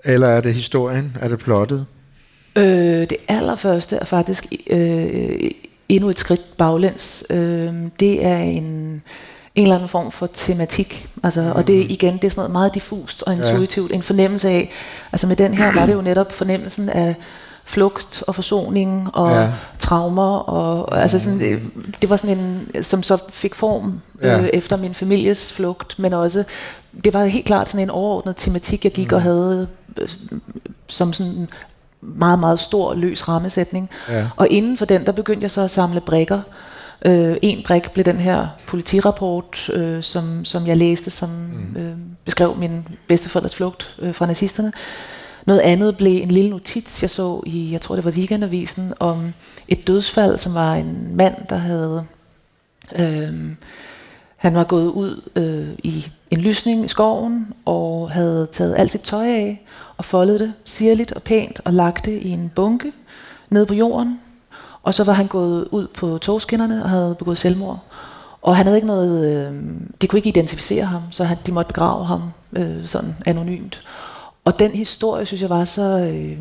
eller 0.03 0.27
er 0.27 0.41
det 0.41 0.53
historien, 0.53 1.17
er 1.21 1.27
det 1.27 1.39
plottet? 1.39 1.85
Øh, 2.55 2.99
det 2.99 3.17
allerførste 3.27 3.95
er 3.95 4.05
faktisk 4.05 4.45
øh, 4.69 5.51
endnu 5.89 6.09
et 6.09 6.19
skridt 6.19 6.57
baglæns. 6.57 7.23
Øh, 7.29 7.73
det 7.99 8.25
er 8.25 8.37
en, 8.37 8.63
en 8.63 9.01
eller 9.55 9.75
anden 9.75 9.89
form 9.89 10.11
for 10.11 10.27
tematik. 10.33 11.09
Altså, 11.23 11.41
mm. 11.41 11.51
Og 11.51 11.67
det 11.67 11.75
mm. 11.75 11.87
igen, 11.89 12.13
det 12.13 12.23
er 12.23 12.29
sådan 12.29 12.39
noget 12.39 12.51
meget 12.51 12.75
diffust 12.75 13.23
og 13.23 13.33
intuitivt. 13.33 13.91
Ja. 13.91 13.95
En 13.95 14.03
fornemmelse 14.03 14.49
af, 14.49 14.71
altså 15.11 15.27
med 15.27 15.35
den 15.35 15.53
her 15.53 15.73
var 15.73 15.85
det 15.85 15.93
jo 15.93 16.01
netop 16.01 16.31
fornemmelsen 16.31 16.89
af 16.89 17.15
flugt 17.67 18.23
og 18.27 18.35
forsoning 18.35 19.09
og 19.15 19.31
ja. 19.31 19.51
traumer 19.79 20.37
og 20.37 21.01
altså 21.01 21.19
sådan 21.19 21.39
det, 21.39 21.59
det 22.01 22.09
var 22.09 22.17
sådan 22.17 22.37
en 22.37 22.83
som 22.83 23.03
så 23.03 23.23
fik 23.29 23.55
form 23.55 24.01
ja. 24.21 24.39
øh, 24.39 24.49
efter 24.53 24.77
min 24.77 24.93
families 24.93 25.53
flugt, 25.53 25.99
men 25.99 26.13
også 26.13 26.43
det 27.03 27.13
var 27.13 27.25
helt 27.25 27.45
klart 27.45 27.69
sådan 27.69 27.85
en 27.85 27.89
overordnet 27.89 28.35
tematik 28.37 28.83
jeg 28.83 28.91
gik 28.91 29.11
mm. 29.11 29.15
og 29.15 29.21
havde 29.21 29.67
øh, 29.97 30.09
som 30.87 31.13
sådan 31.13 31.47
meget 32.01 32.39
meget 32.39 32.59
stor 32.59 32.93
løs 32.93 33.27
rammesætning. 33.27 33.89
Ja. 34.09 34.27
Og 34.35 34.47
inden 34.49 34.77
for 34.77 34.85
den 34.85 35.05
der 35.05 35.11
begyndte 35.11 35.43
jeg 35.43 35.51
så 35.51 35.61
at 35.61 35.71
samle 35.71 36.01
brikker. 36.01 36.41
Øh, 37.05 37.37
en 37.41 37.63
brik 37.63 37.91
blev 37.91 38.05
den 38.05 38.17
her 38.17 38.47
politirapport, 38.67 39.69
øh, 39.73 40.03
som, 40.03 40.45
som 40.45 40.67
jeg 40.67 40.77
læste, 40.77 41.11
som 41.11 41.29
mm. 41.29 41.81
øh, 41.81 41.95
beskrev 42.25 42.55
min 42.57 42.87
bedsteforældres 43.07 43.55
flugt 43.55 43.95
øh, 43.99 44.15
fra 44.15 44.25
nazisterne. 44.25 44.71
Noget 45.47 45.59
andet 45.59 45.97
blev 45.97 46.21
en 46.23 46.31
lille 46.31 46.49
notits, 46.49 47.01
jeg 47.01 47.09
så 47.09 47.41
i, 47.45 47.71
jeg 47.71 47.81
tror 47.81 47.95
det 47.95 48.05
var 48.05 48.11
Weekendavisen, 48.11 48.93
om 48.99 49.33
et 49.67 49.87
dødsfald, 49.87 50.37
som 50.37 50.53
var 50.53 50.75
en 50.75 51.15
mand, 51.15 51.35
der 51.49 51.55
havde... 51.55 52.05
Øh, 52.95 53.51
han 54.37 54.55
var 54.55 54.63
gået 54.63 54.87
ud 54.87 55.21
øh, 55.35 55.69
i 55.83 56.07
en 56.31 56.41
lysning 56.41 56.85
i 56.85 56.87
skoven 56.87 57.53
og 57.65 58.11
havde 58.11 58.47
taget 58.51 58.75
alt 58.77 58.91
sit 58.91 59.01
tøj 59.01 59.27
af 59.27 59.65
og 59.97 60.05
foldet 60.05 60.39
det 60.39 60.53
sirligt 60.65 61.11
og 61.11 61.23
pænt 61.23 61.61
og 61.65 61.73
lagt 61.73 62.05
det 62.05 62.21
i 62.21 62.29
en 62.29 62.51
bunke 62.55 62.91
ned 63.49 63.65
på 63.65 63.73
jorden. 63.73 64.19
Og 64.83 64.93
så 64.93 65.03
var 65.03 65.13
han 65.13 65.27
gået 65.27 65.67
ud 65.71 65.87
på 65.87 66.17
togskinnerne 66.17 66.83
og 66.83 66.89
havde 66.89 67.15
begået 67.19 67.37
selvmord. 67.37 67.79
Og 68.41 68.57
han 68.57 68.65
havde 68.65 68.77
ikke 68.77 68.87
noget, 68.87 69.25
øh, 69.27 69.63
de 70.01 70.07
kunne 70.07 70.19
ikke 70.19 70.29
identificere 70.29 70.85
ham, 70.85 71.01
så 71.11 71.23
han, 71.23 71.37
de 71.45 71.51
måtte 71.51 71.73
begrave 71.73 72.05
ham 72.05 72.21
øh, 72.53 72.87
sådan 72.87 73.15
anonymt. 73.25 73.81
Og 74.47 74.59
den 74.59 74.71
historie, 74.71 75.25
synes 75.25 75.41
jeg 75.41 75.49
var 75.49 75.65
så... 75.65 75.81
Øh, 75.81 76.37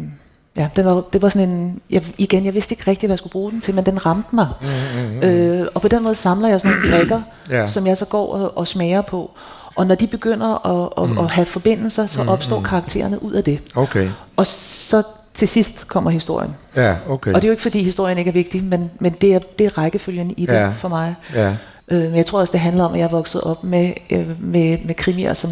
ja, 0.57 0.69
det 0.77 0.85
var, 0.85 1.03
det 1.13 1.23
var 1.23 1.29
sådan 1.29 1.49
en... 1.49 1.81
Jeg, 1.91 2.03
igen, 2.19 2.45
jeg 2.45 2.55
vidste 2.55 2.73
ikke 2.73 2.91
rigtigt, 2.91 3.09
hvad 3.09 3.13
jeg 3.13 3.19
skulle 3.19 3.33
bruge 3.33 3.51
den 3.51 3.61
til, 3.61 3.75
men 3.75 3.87
den 3.87 4.07
ramte 4.07 4.35
mig. 4.35 4.49
Mm, 4.61 4.67
mm, 5.01 5.17
mm. 5.17 5.23
Øh, 5.23 5.67
og 5.75 5.83
på 5.83 5.89
den 5.89 6.03
måde 6.03 6.15
samler 6.15 6.49
jeg 6.49 6.61
sådan 6.61 6.77
nogle 6.77 6.97
drikker, 6.97 7.23
yeah. 7.53 7.69
som 7.75 7.87
jeg 7.87 7.97
så 7.97 8.07
går 8.07 8.33
og, 8.33 8.59
og 8.59 8.69
smager 8.69 9.03
på. 9.03 9.31
Og 9.77 9.87
når 9.87 9.95
de 9.95 10.07
begynder 10.07 10.67
at, 10.67 11.05
at, 11.05 11.11
mm. 11.11 11.19
at 11.19 11.31
have 11.31 11.47
forbindelser, 11.47 12.07
så 12.07 12.23
mm, 12.23 12.29
opstår 12.29 12.59
mm. 12.59 12.65
karaktererne 12.65 13.23
ud 13.23 13.33
af 13.33 13.45
det. 13.45 13.61
Okay. 13.75 14.09
Og 14.37 14.47
så 14.47 15.03
til 15.35 15.49
sidst 15.49 15.89
kommer 15.89 16.11
historien. 16.11 16.51
Ja, 16.77 16.97
okay. 17.09 17.33
Og 17.33 17.43
det 17.43 17.45
er 17.45 17.49
jo 17.49 17.53
ikke, 17.53 17.63
fordi 17.63 17.83
historien 17.83 18.19
ikke 18.19 18.29
er 18.29 18.33
vigtig, 18.33 18.65
men, 18.65 18.91
men 19.01 19.13
det, 19.13 19.35
er, 19.35 19.39
det 19.39 19.67
er 19.67 19.79
rækkefølgen 19.79 20.35
i 20.37 20.47
det 20.47 20.55
ja. 20.55 20.69
for 20.71 20.89
mig. 20.89 21.15
Ja. 21.35 21.55
Øh, 21.91 22.03
men 22.03 22.17
jeg 22.17 22.27
tror 22.27 22.41
også, 22.41 22.53
det 22.53 22.61
handler 22.61 22.85
om, 22.85 22.93
at 22.93 22.99
jeg 22.99 23.05
er 23.05 23.11
vokset 23.11 23.41
op 23.41 23.65
med, 23.65 23.93
øh, 24.11 24.43
med, 24.43 24.79
med 24.85 24.95
krimier, 24.95 25.35
som 25.35 25.51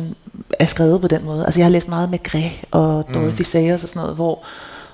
er 0.58 0.66
skrevet 0.66 1.00
på 1.00 1.08
den 1.08 1.24
måde. 1.24 1.44
Altså 1.44 1.60
jeg 1.60 1.66
har 1.66 1.70
læst 1.70 1.88
meget 1.88 2.10
med 2.10 2.22
Græ 2.22 2.48
og 2.70 3.06
Dorothy 3.14 3.38
mm. 3.38 3.44
Sayers 3.44 3.82
og 3.82 3.88
sådan 3.88 4.00
noget, 4.00 4.16
hvor, 4.16 4.44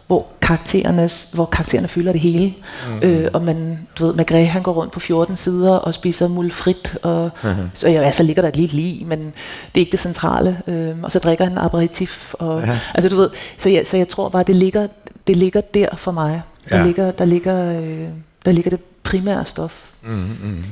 hvor, 0.06 0.26
karaktererne, 0.42 1.10
hvor 1.32 1.46
karaktererne 1.46 1.88
fylder 1.88 2.12
det 2.12 2.20
hele. 2.20 2.54
Mm. 2.88 3.00
Øh, 3.02 3.30
og 3.32 3.42
man, 3.42 3.88
du 3.98 4.06
ved, 4.06 4.14
Magret, 4.14 4.48
han 4.48 4.62
går 4.62 4.72
rundt 4.72 4.92
på 4.92 5.00
14 5.00 5.36
sider 5.36 5.72
og 5.72 5.94
spiser 5.94 6.28
mulfrit, 6.28 6.98
og 7.02 7.30
mm. 7.44 7.50
så, 7.74 7.88
ja, 7.88 8.12
så 8.12 8.22
ligger 8.22 8.42
der 8.42 8.48
et 8.48 8.56
lille 8.56 8.76
lig, 8.76 9.06
men 9.06 9.18
det 9.18 9.74
er 9.74 9.80
ikke 9.80 9.92
det 9.92 10.00
centrale. 10.00 10.62
Øh, 10.66 10.94
og 11.02 11.12
så 11.12 11.18
drikker 11.18 11.44
han 11.44 11.58
aperitif. 11.58 12.34
Og, 12.34 12.62
ja. 12.66 12.78
altså, 12.94 13.08
du 13.08 13.16
ved, 13.16 13.30
så, 13.58 13.68
jeg, 13.68 13.86
så 13.86 13.96
jeg 13.96 14.08
tror 14.08 14.28
bare, 14.28 14.42
det 14.42 14.56
ligger, 14.56 14.86
det 15.26 15.36
ligger 15.36 15.60
der 15.60 15.96
for 15.96 16.12
mig. 16.12 16.42
Der, 16.70 16.78
ja. 16.78 16.84
ligger, 16.84 17.10
der, 17.10 17.24
ligger, 17.24 17.80
øh, 17.80 18.08
der 18.44 18.52
ligger 18.52 18.70
det 18.70 18.80
primære 19.02 19.44
stof. 19.44 19.90
Mm, 20.02 20.36
mm. 20.42 20.64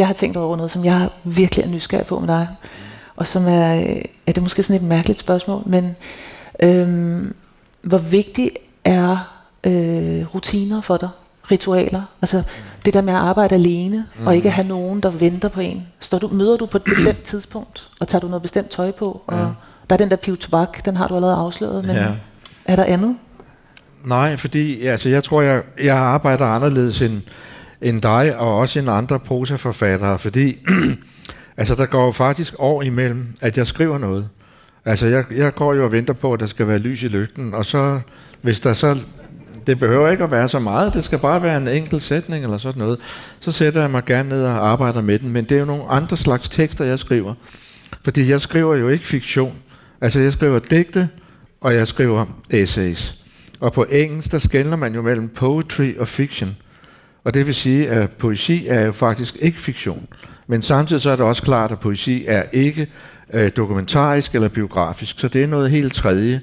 Jeg 0.00 0.06
har 0.06 0.14
tænkt 0.14 0.36
over 0.36 0.56
noget, 0.56 0.70
som 0.70 0.84
jeg 0.84 1.08
virkelig 1.24 1.64
er 1.64 1.68
nysgerrig 1.68 2.06
på 2.06 2.18
med 2.18 2.28
dig, 2.28 2.48
og 3.16 3.26
som 3.26 3.48
er, 3.48 3.80
øh, 3.80 4.02
er 4.26 4.32
det 4.32 4.42
måske 4.42 4.62
sådan 4.62 4.82
et 4.82 4.88
mærkeligt 4.88 5.18
spørgsmål, 5.18 5.62
men 5.66 5.96
øhm, 6.62 7.34
hvor 7.82 7.98
vigtigt 7.98 8.50
er 8.84 9.40
øh, 9.64 10.34
rutiner 10.34 10.80
for 10.80 10.96
dig? 10.96 11.08
Ritualer? 11.50 12.02
Altså 12.22 12.42
det 12.84 12.94
der 12.94 13.00
med 13.00 13.12
at 13.12 13.18
arbejde 13.18 13.54
alene, 13.54 14.06
mm. 14.18 14.26
og 14.26 14.36
ikke 14.36 14.50
have 14.50 14.68
nogen, 14.68 15.00
der 15.00 15.10
venter 15.10 15.48
på 15.48 15.60
en. 15.60 15.86
Står 16.00 16.18
du, 16.18 16.28
møder 16.28 16.56
du 16.56 16.66
på 16.66 16.76
et 16.76 16.84
bestemt 16.84 17.22
tidspunkt, 17.22 17.88
og 18.00 18.08
tager 18.08 18.20
du 18.20 18.26
noget 18.28 18.42
bestemt 18.42 18.70
tøj 18.70 18.90
på, 18.90 19.22
og 19.26 19.38
ja. 19.38 19.44
der 19.90 19.94
er 19.94 19.96
den 19.96 20.10
der 20.10 20.16
piv 20.16 20.36
tobak, 20.36 20.84
den 20.84 20.96
har 20.96 21.08
du 21.08 21.14
allerede 21.14 21.36
afsløret, 21.36 21.84
men 21.84 21.96
ja. 21.96 22.08
er 22.64 22.76
der 22.76 22.84
andet? 22.84 23.16
Nej, 24.04 24.36
fordi 24.36 24.86
altså, 24.86 25.08
jeg 25.08 25.24
tror, 25.24 25.42
jeg, 25.42 25.62
jeg 25.82 25.96
arbejder 25.96 26.46
anderledes 26.46 27.02
end, 27.02 27.22
end 27.82 28.02
dig, 28.02 28.36
og 28.36 28.58
også 28.58 28.78
end 28.78 28.90
andre 28.90 29.18
prosaforfattere, 29.18 30.18
fordi 30.18 30.58
altså, 31.56 31.74
der 31.74 31.86
går 31.86 32.04
jo 32.04 32.10
faktisk 32.10 32.54
år 32.58 32.82
imellem, 32.82 33.26
at 33.40 33.58
jeg 33.58 33.66
skriver 33.66 33.98
noget. 33.98 34.28
Altså, 34.84 35.06
jeg, 35.06 35.24
jeg 35.36 35.54
går 35.54 35.74
jo 35.74 35.84
og 35.84 35.92
venter 35.92 36.14
på, 36.14 36.32
at 36.32 36.40
der 36.40 36.46
skal 36.46 36.66
være 36.66 36.78
lys 36.78 37.02
i 37.02 37.08
lygten, 37.08 37.54
og 37.54 37.64
så, 37.64 38.00
hvis 38.42 38.60
der 38.60 38.72
så 38.72 38.98
det 39.66 39.78
behøver 39.78 40.10
ikke 40.10 40.24
at 40.24 40.30
være 40.30 40.48
så 40.48 40.58
meget, 40.58 40.94
det 40.94 41.04
skal 41.04 41.18
bare 41.18 41.42
være 41.42 41.56
en 41.56 41.68
enkelt 41.68 42.02
sætning 42.02 42.44
eller 42.44 42.58
sådan 42.58 42.78
noget. 42.78 42.98
Så 43.40 43.52
sætter 43.52 43.80
jeg 43.80 43.90
mig 43.90 44.04
gerne 44.04 44.28
ned 44.28 44.44
og 44.44 44.68
arbejder 44.68 45.00
med 45.00 45.18
den, 45.18 45.32
men 45.32 45.44
det 45.44 45.54
er 45.54 45.58
jo 45.58 45.64
nogle 45.64 45.88
andre 45.88 46.16
slags 46.16 46.48
tekster, 46.48 46.84
jeg 46.84 46.98
skriver. 46.98 47.34
Fordi 48.04 48.30
jeg 48.30 48.40
skriver 48.40 48.76
jo 48.76 48.88
ikke 48.88 49.06
fiktion. 49.06 49.54
Altså 50.00 50.20
jeg 50.20 50.32
skriver 50.32 50.58
digte, 50.58 51.08
og 51.60 51.74
jeg 51.74 51.88
skriver 51.88 52.26
essays. 52.50 53.14
Og 53.60 53.72
på 53.72 53.86
engelsk, 53.90 54.32
der 54.32 54.38
skældner 54.38 54.76
man 54.76 54.94
jo 54.94 55.02
mellem 55.02 55.28
poetry 55.28 55.96
og 55.98 56.08
fiction. 56.08 56.56
Og 57.24 57.34
det 57.34 57.46
vil 57.46 57.54
sige, 57.54 57.90
at 57.90 58.10
poesi 58.10 58.66
er 58.66 58.80
jo 58.80 58.92
faktisk 58.92 59.36
ikke 59.40 59.60
fiktion. 59.60 60.06
Men 60.46 60.62
samtidig 60.62 61.02
så 61.02 61.10
er 61.10 61.16
det 61.16 61.24
også 61.24 61.42
klart, 61.42 61.72
at 61.72 61.80
poesi 61.80 62.24
er 62.26 62.42
ikke 62.52 62.86
øh, 63.32 63.50
dokumentarisk 63.56 64.34
eller 64.34 64.48
biografisk. 64.48 65.18
Så 65.18 65.28
det 65.28 65.42
er 65.42 65.46
noget 65.46 65.70
helt 65.70 65.94
tredje. 65.94 66.40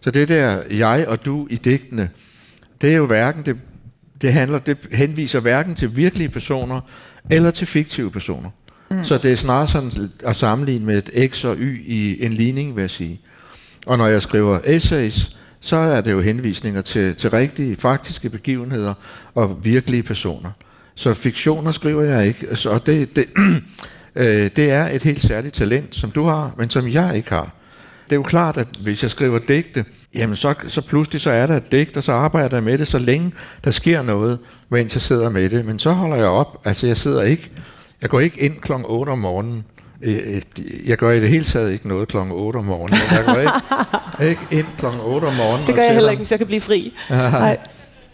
Så 0.00 0.10
det 0.10 0.28
der 0.28 0.62
jeg 0.70 1.04
og 1.08 1.24
du 1.24 1.46
i 1.50 1.56
digtene, 1.56 2.10
det 2.80 2.90
er 2.90 2.96
jo 2.96 3.06
hverken, 3.06 3.42
det, 3.42 3.56
det, 4.22 4.32
handler, 4.32 4.58
det 4.58 4.78
henviser 4.92 5.40
hverken 5.40 5.74
til 5.74 5.96
virkelige 5.96 6.28
personer 6.28 6.80
eller 7.30 7.50
til 7.50 7.66
fiktive 7.66 8.10
personer. 8.10 8.50
Mm. 8.90 9.04
Så 9.04 9.18
det 9.18 9.32
er 9.32 9.36
snarere 9.36 9.66
sådan 9.66 9.92
at 10.24 10.36
sammenligne 10.36 10.86
med 10.86 10.98
et 10.98 11.30
X 11.32 11.44
og 11.44 11.56
Y 11.58 11.82
i 11.86 12.24
en 12.24 12.32
ligning, 12.32 12.76
vil 12.76 12.82
jeg 12.82 12.90
sige. 12.90 13.20
Og 13.86 13.98
når 13.98 14.06
jeg 14.06 14.22
skriver 14.22 14.58
essays, 14.64 15.36
så 15.60 15.76
er 15.76 16.00
det 16.00 16.12
jo 16.12 16.20
henvisninger 16.20 16.80
til, 16.80 17.14
til 17.14 17.30
rigtige, 17.30 17.76
faktiske 17.76 18.30
begivenheder 18.30 18.94
og 19.34 19.64
virkelige 19.64 20.02
personer. 20.02 20.50
Så 20.94 21.14
fiktioner 21.14 21.72
skriver 21.72 22.02
jeg 22.02 22.26
ikke. 22.26 22.56
Så 22.56 22.78
det, 22.86 23.16
det, 23.16 23.26
øh, 24.16 24.50
det 24.56 24.70
er 24.70 24.88
et 24.88 25.02
helt 25.02 25.22
særligt 25.22 25.54
talent, 25.54 25.94
som 25.94 26.10
du 26.10 26.24
har, 26.24 26.52
men 26.56 26.70
som 26.70 26.88
jeg 26.88 27.16
ikke 27.16 27.28
har. 27.28 27.54
Det 28.04 28.12
er 28.12 28.16
jo 28.16 28.22
klart, 28.22 28.56
at 28.56 28.68
hvis 28.82 29.02
jeg 29.02 29.10
skriver 29.10 29.38
digte, 29.38 29.84
jamen 30.14 30.36
så, 30.36 30.54
så 30.66 30.80
pludselig 30.80 31.20
så 31.20 31.30
er 31.30 31.46
der 31.46 31.56
et 31.56 31.72
digt, 31.72 31.96
og 31.96 32.02
så 32.02 32.12
arbejder 32.12 32.56
jeg 32.56 32.64
med 32.64 32.78
det, 32.78 32.88
så 32.88 32.98
længe 32.98 33.32
der 33.64 33.70
sker 33.70 34.02
noget, 34.02 34.38
mens 34.68 34.94
jeg 34.94 35.02
sidder 35.02 35.30
med 35.30 35.50
det. 35.50 35.64
Men 35.64 35.78
så 35.78 35.90
holder 35.90 36.16
jeg 36.16 36.26
op. 36.26 36.60
Altså 36.64 36.86
jeg 36.86 36.96
sidder 36.96 37.22
ikke, 37.22 37.50
jeg 38.02 38.10
går 38.10 38.20
ikke 38.20 38.40
ind 38.40 38.60
kl. 38.60 38.72
8 38.84 39.10
om 39.10 39.18
morgenen. 39.18 39.64
Jeg 40.86 40.96
gør 40.98 41.10
i 41.10 41.20
det 41.20 41.28
hele 41.28 41.44
taget 41.44 41.72
ikke 41.72 41.88
noget 41.88 42.08
kl. 42.08 42.16
8 42.16 42.56
om 42.56 42.64
morgenen. 42.64 42.98
Jeg 43.10 43.24
går 43.24 43.36
ikke, 43.36 44.30
ikke 44.30 44.40
ind 44.50 44.66
kl. 44.78 44.86
8 44.86 45.24
om 45.24 45.34
morgenen. 45.34 45.66
Det 45.66 45.74
gør 45.74 45.82
jeg 45.82 45.94
heller 45.94 46.10
ikke, 46.10 46.20
hvis 46.20 46.30
jeg 46.30 46.38
kan 46.38 46.46
blive 46.46 46.60
fri. 46.60 46.94
Nej. 47.10 47.58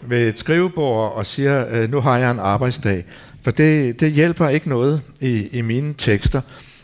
ved 0.07 0.27
et 0.27 0.37
skrivebord 0.37 1.13
og 1.13 1.25
siger, 1.25 1.65
øh, 1.71 1.91
nu 1.91 1.99
har 1.99 2.17
jeg 2.17 2.31
en 2.31 2.39
arbejdsdag. 2.39 3.05
For 3.43 3.51
det, 3.51 3.99
det 3.99 4.11
hjælper 4.11 4.49
ikke 4.49 4.69
noget 4.69 5.01
i, 5.21 5.47
i 5.47 5.61
mine 5.61 5.93
tekster. 5.97 6.41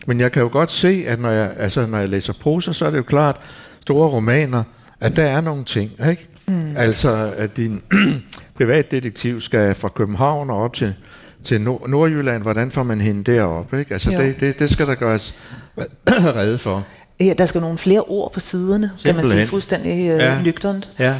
Men 0.07 0.19
jeg 0.19 0.31
kan 0.31 0.41
jo 0.41 0.49
godt 0.51 0.71
se, 0.71 1.03
at 1.07 1.19
når 1.19 1.29
jeg, 1.29 1.51
altså, 1.57 1.85
når 1.85 1.97
jeg 1.97 2.09
læser 2.09 2.33
prosa, 2.33 2.73
så 2.73 2.85
er 2.85 2.89
det 2.89 2.97
jo 2.97 3.03
klart, 3.03 3.35
store 3.81 4.09
romaner, 4.09 4.63
at 4.99 5.15
der 5.15 5.23
er 5.23 5.41
nogle 5.41 5.63
ting, 5.63 5.91
ikke? 6.09 6.27
Mm. 6.47 6.77
Altså, 6.77 7.33
at 7.37 7.57
din 7.57 7.81
privatdetektiv 8.57 9.41
skal 9.41 9.75
fra 9.75 9.89
København 9.89 10.49
og 10.49 10.57
op 10.57 10.73
til, 10.73 10.93
til 11.43 11.61
Nord- 11.61 11.89
Nordjylland, 11.89 12.41
hvordan 12.41 12.71
får 12.71 12.83
man 12.83 13.01
hende 13.01 13.31
derop, 13.31 13.73
ikke? 13.73 13.93
Altså, 13.93 14.09
det, 14.11 14.39
det, 14.39 14.59
det 14.59 14.69
skal 14.69 14.87
der 14.87 14.95
gøres 14.95 15.35
redde 16.37 16.57
for. 16.57 16.83
Ja, 17.19 17.33
der 17.37 17.45
skal 17.45 17.61
nogle 17.61 17.77
flere 17.77 18.01
ord 18.01 18.31
på 18.33 18.39
siderne, 18.39 18.91
Simpelthen. 18.97 19.15
kan 19.15 19.15
man 19.15 19.25
sige 19.25 19.47
fuldstændig 19.47 20.09
øh, 20.09 20.19
ja. 20.19 20.41
nøgternt. 20.41 20.89
Ja. 20.99 21.15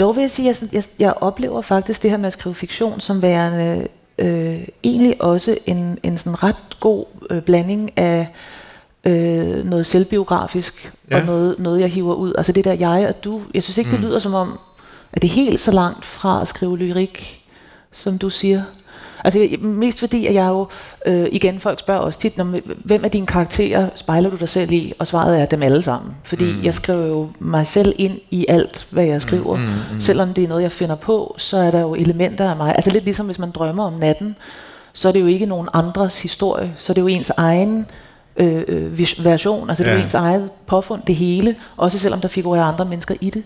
Dog 0.00 0.16
vil 0.16 0.20
jeg 0.20 0.30
sige, 0.30 0.50
at 0.50 0.62
jeg, 0.62 0.68
jeg, 0.72 0.84
jeg 0.98 1.14
oplever 1.20 1.62
faktisk 1.62 2.02
det 2.02 2.10
her 2.10 2.18
med 2.18 2.26
at 2.26 2.32
skrive 2.32 2.54
fiktion 2.54 3.00
som 3.00 3.22
værende 3.22 3.88
øh, 4.18 4.60
egentlig 4.84 5.22
også 5.22 5.58
en, 5.66 5.98
en 6.02 6.18
sådan 6.18 6.42
ret 6.42 6.56
god 6.80 7.04
øh, 7.30 7.42
blanding 7.42 7.98
af 7.98 8.28
øh, 9.04 9.64
noget 9.64 9.86
selvbiografisk 9.86 10.92
ja. 11.10 11.20
og 11.20 11.26
noget, 11.26 11.58
noget, 11.58 11.80
jeg 11.80 11.88
hiver 11.88 12.14
ud. 12.14 12.32
Altså 12.38 12.52
det 12.52 12.64
der 12.64 12.72
jeg 12.72 13.06
og 13.08 13.24
du. 13.24 13.42
Jeg 13.54 13.62
synes 13.62 13.78
ikke, 13.78 13.90
mm. 13.90 13.96
det 13.96 14.04
lyder 14.06 14.18
som 14.18 14.34
om, 14.34 14.58
at 15.12 15.22
det 15.22 15.28
er 15.28 15.32
helt 15.32 15.60
så 15.60 15.70
langt 15.70 16.04
fra 16.04 16.42
at 16.42 16.48
skrive 16.48 16.78
lyrik, 16.78 17.44
som 17.92 18.18
du 18.18 18.30
siger. 18.30 18.62
Altså 19.24 19.56
mest 19.60 19.98
fordi, 19.98 20.26
at 20.26 20.34
jeg 20.34 20.48
jo, 20.48 20.66
øh, 21.06 21.26
igen 21.32 21.60
folk 21.60 21.80
spørger 21.80 22.00
også 22.00 22.20
tit, 22.20 22.36
når, 22.36 22.54
hvem 22.84 23.04
af 23.04 23.10
dine 23.10 23.26
karakterer 23.26 23.88
spejler 23.94 24.30
du 24.30 24.36
dig 24.36 24.48
selv 24.48 24.72
i? 24.72 24.92
Og 24.98 25.06
svaret 25.06 25.40
er 25.40 25.46
dem 25.46 25.62
alle 25.62 25.82
sammen. 25.82 26.14
Fordi 26.22 26.52
mm. 26.52 26.64
jeg 26.64 26.74
skriver 26.74 27.06
jo 27.06 27.28
mig 27.38 27.66
selv 27.66 27.94
ind 27.98 28.18
i 28.30 28.46
alt, 28.48 28.86
hvad 28.90 29.04
jeg 29.04 29.22
skriver. 29.22 29.56
Mm, 29.56 29.62
mm, 29.62 29.94
mm. 29.94 30.00
Selvom 30.00 30.34
det 30.34 30.44
er 30.44 30.48
noget, 30.48 30.62
jeg 30.62 30.72
finder 30.72 30.94
på, 30.94 31.34
så 31.38 31.56
er 31.56 31.70
der 31.70 31.80
jo 31.80 31.94
elementer 31.94 32.50
af 32.50 32.56
mig. 32.56 32.72
Altså 32.76 32.90
lidt 32.90 33.04
ligesom 33.04 33.26
hvis 33.26 33.38
man 33.38 33.50
drømmer 33.50 33.84
om 33.84 33.92
natten, 33.92 34.36
så 34.92 35.08
er 35.08 35.12
det 35.12 35.20
jo 35.20 35.26
ikke 35.26 35.46
nogen 35.46 35.68
andres 35.72 36.22
historie. 36.22 36.72
Så 36.78 36.92
er 36.92 36.94
det 36.94 37.00
jo 37.00 37.06
ens 37.06 37.30
egen 37.36 37.86
øh, 38.36 38.64
øh 38.68 38.98
version. 39.24 39.68
Altså 39.68 39.84
det 39.84 39.92
er 39.92 40.02
ens 40.02 40.14
eget 40.14 40.50
påfund, 40.66 41.02
det 41.06 41.14
hele. 41.14 41.56
Også 41.76 41.98
selvom 41.98 42.20
der 42.20 42.28
figurerer 42.28 42.64
andre 42.64 42.84
mennesker 42.84 43.14
i 43.20 43.30
det. 43.30 43.44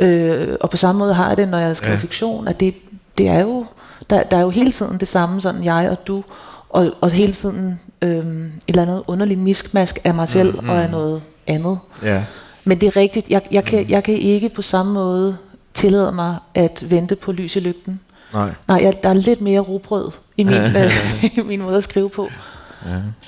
Øh, 0.00 0.56
og 0.60 0.70
på 0.70 0.76
samme 0.76 0.98
måde 0.98 1.14
har 1.14 1.28
jeg 1.28 1.36
det, 1.36 1.48
når 1.48 1.58
jeg 1.58 1.76
skriver 1.76 1.94
ja. 1.94 1.98
fiktion, 1.98 2.48
at 2.48 2.60
det, 2.60 2.74
det 3.18 3.28
er 3.28 3.40
jo 3.40 3.66
der, 4.10 4.22
der 4.22 4.36
er 4.36 4.42
jo 4.42 4.50
hele 4.50 4.72
tiden 4.72 5.00
det 5.00 5.08
samme, 5.08 5.40
sådan 5.40 5.64
jeg 5.64 5.90
og 5.90 6.06
du, 6.06 6.24
og, 6.68 6.92
og 7.00 7.10
hele 7.10 7.32
tiden 7.32 7.80
øhm, 8.02 8.44
et 8.46 8.52
eller 8.68 8.82
andet 8.82 9.02
underligt 9.06 9.40
miskmask 9.40 9.98
af 10.04 10.14
mig 10.14 10.28
selv 10.28 10.52
mm, 10.52 10.64
mm. 10.64 10.70
og 10.70 10.82
af 10.82 10.90
noget 10.90 11.22
andet. 11.46 11.78
Ja. 12.02 12.24
Men 12.64 12.80
det 12.80 12.86
er 12.86 12.96
rigtigt, 12.96 13.30
jeg, 13.30 13.42
jeg, 13.50 13.64
kan, 13.64 13.82
mm. 13.82 13.90
jeg 13.90 14.04
kan 14.04 14.14
ikke 14.14 14.48
på 14.48 14.62
samme 14.62 14.92
måde 14.92 15.36
tillade 15.74 16.12
mig 16.12 16.36
at 16.54 16.90
vente 16.90 17.16
på 17.16 17.32
lys 17.32 17.56
i 17.56 17.60
lygten. 17.60 18.00
Nej. 18.32 18.50
Nej, 18.68 18.80
jeg, 18.82 19.02
der 19.02 19.08
er 19.08 19.14
lidt 19.14 19.40
mere 19.40 19.60
rugbrød 19.60 20.10
i 20.36 20.44
min, 20.44 20.54
øh, 20.76 21.46
min 21.46 21.62
måde 21.62 21.76
at 21.76 21.84
skrive 21.84 22.10
på. 22.10 22.28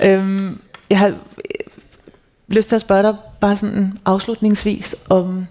Ja. 0.01 0.13
Øhm, 0.13 0.61
jeg 0.91 0.99
har 0.99 1.09
øh, 1.09 1.15
lyst 2.49 2.69
til 2.69 2.77
at 2.77 2.81
spørge 2.81 3.03
dig 3.03 3.17
bare 3.41 3.57
sådan 3.57 3.99
afslutningsvis, 4.05 4.97
om, 5.11 5.47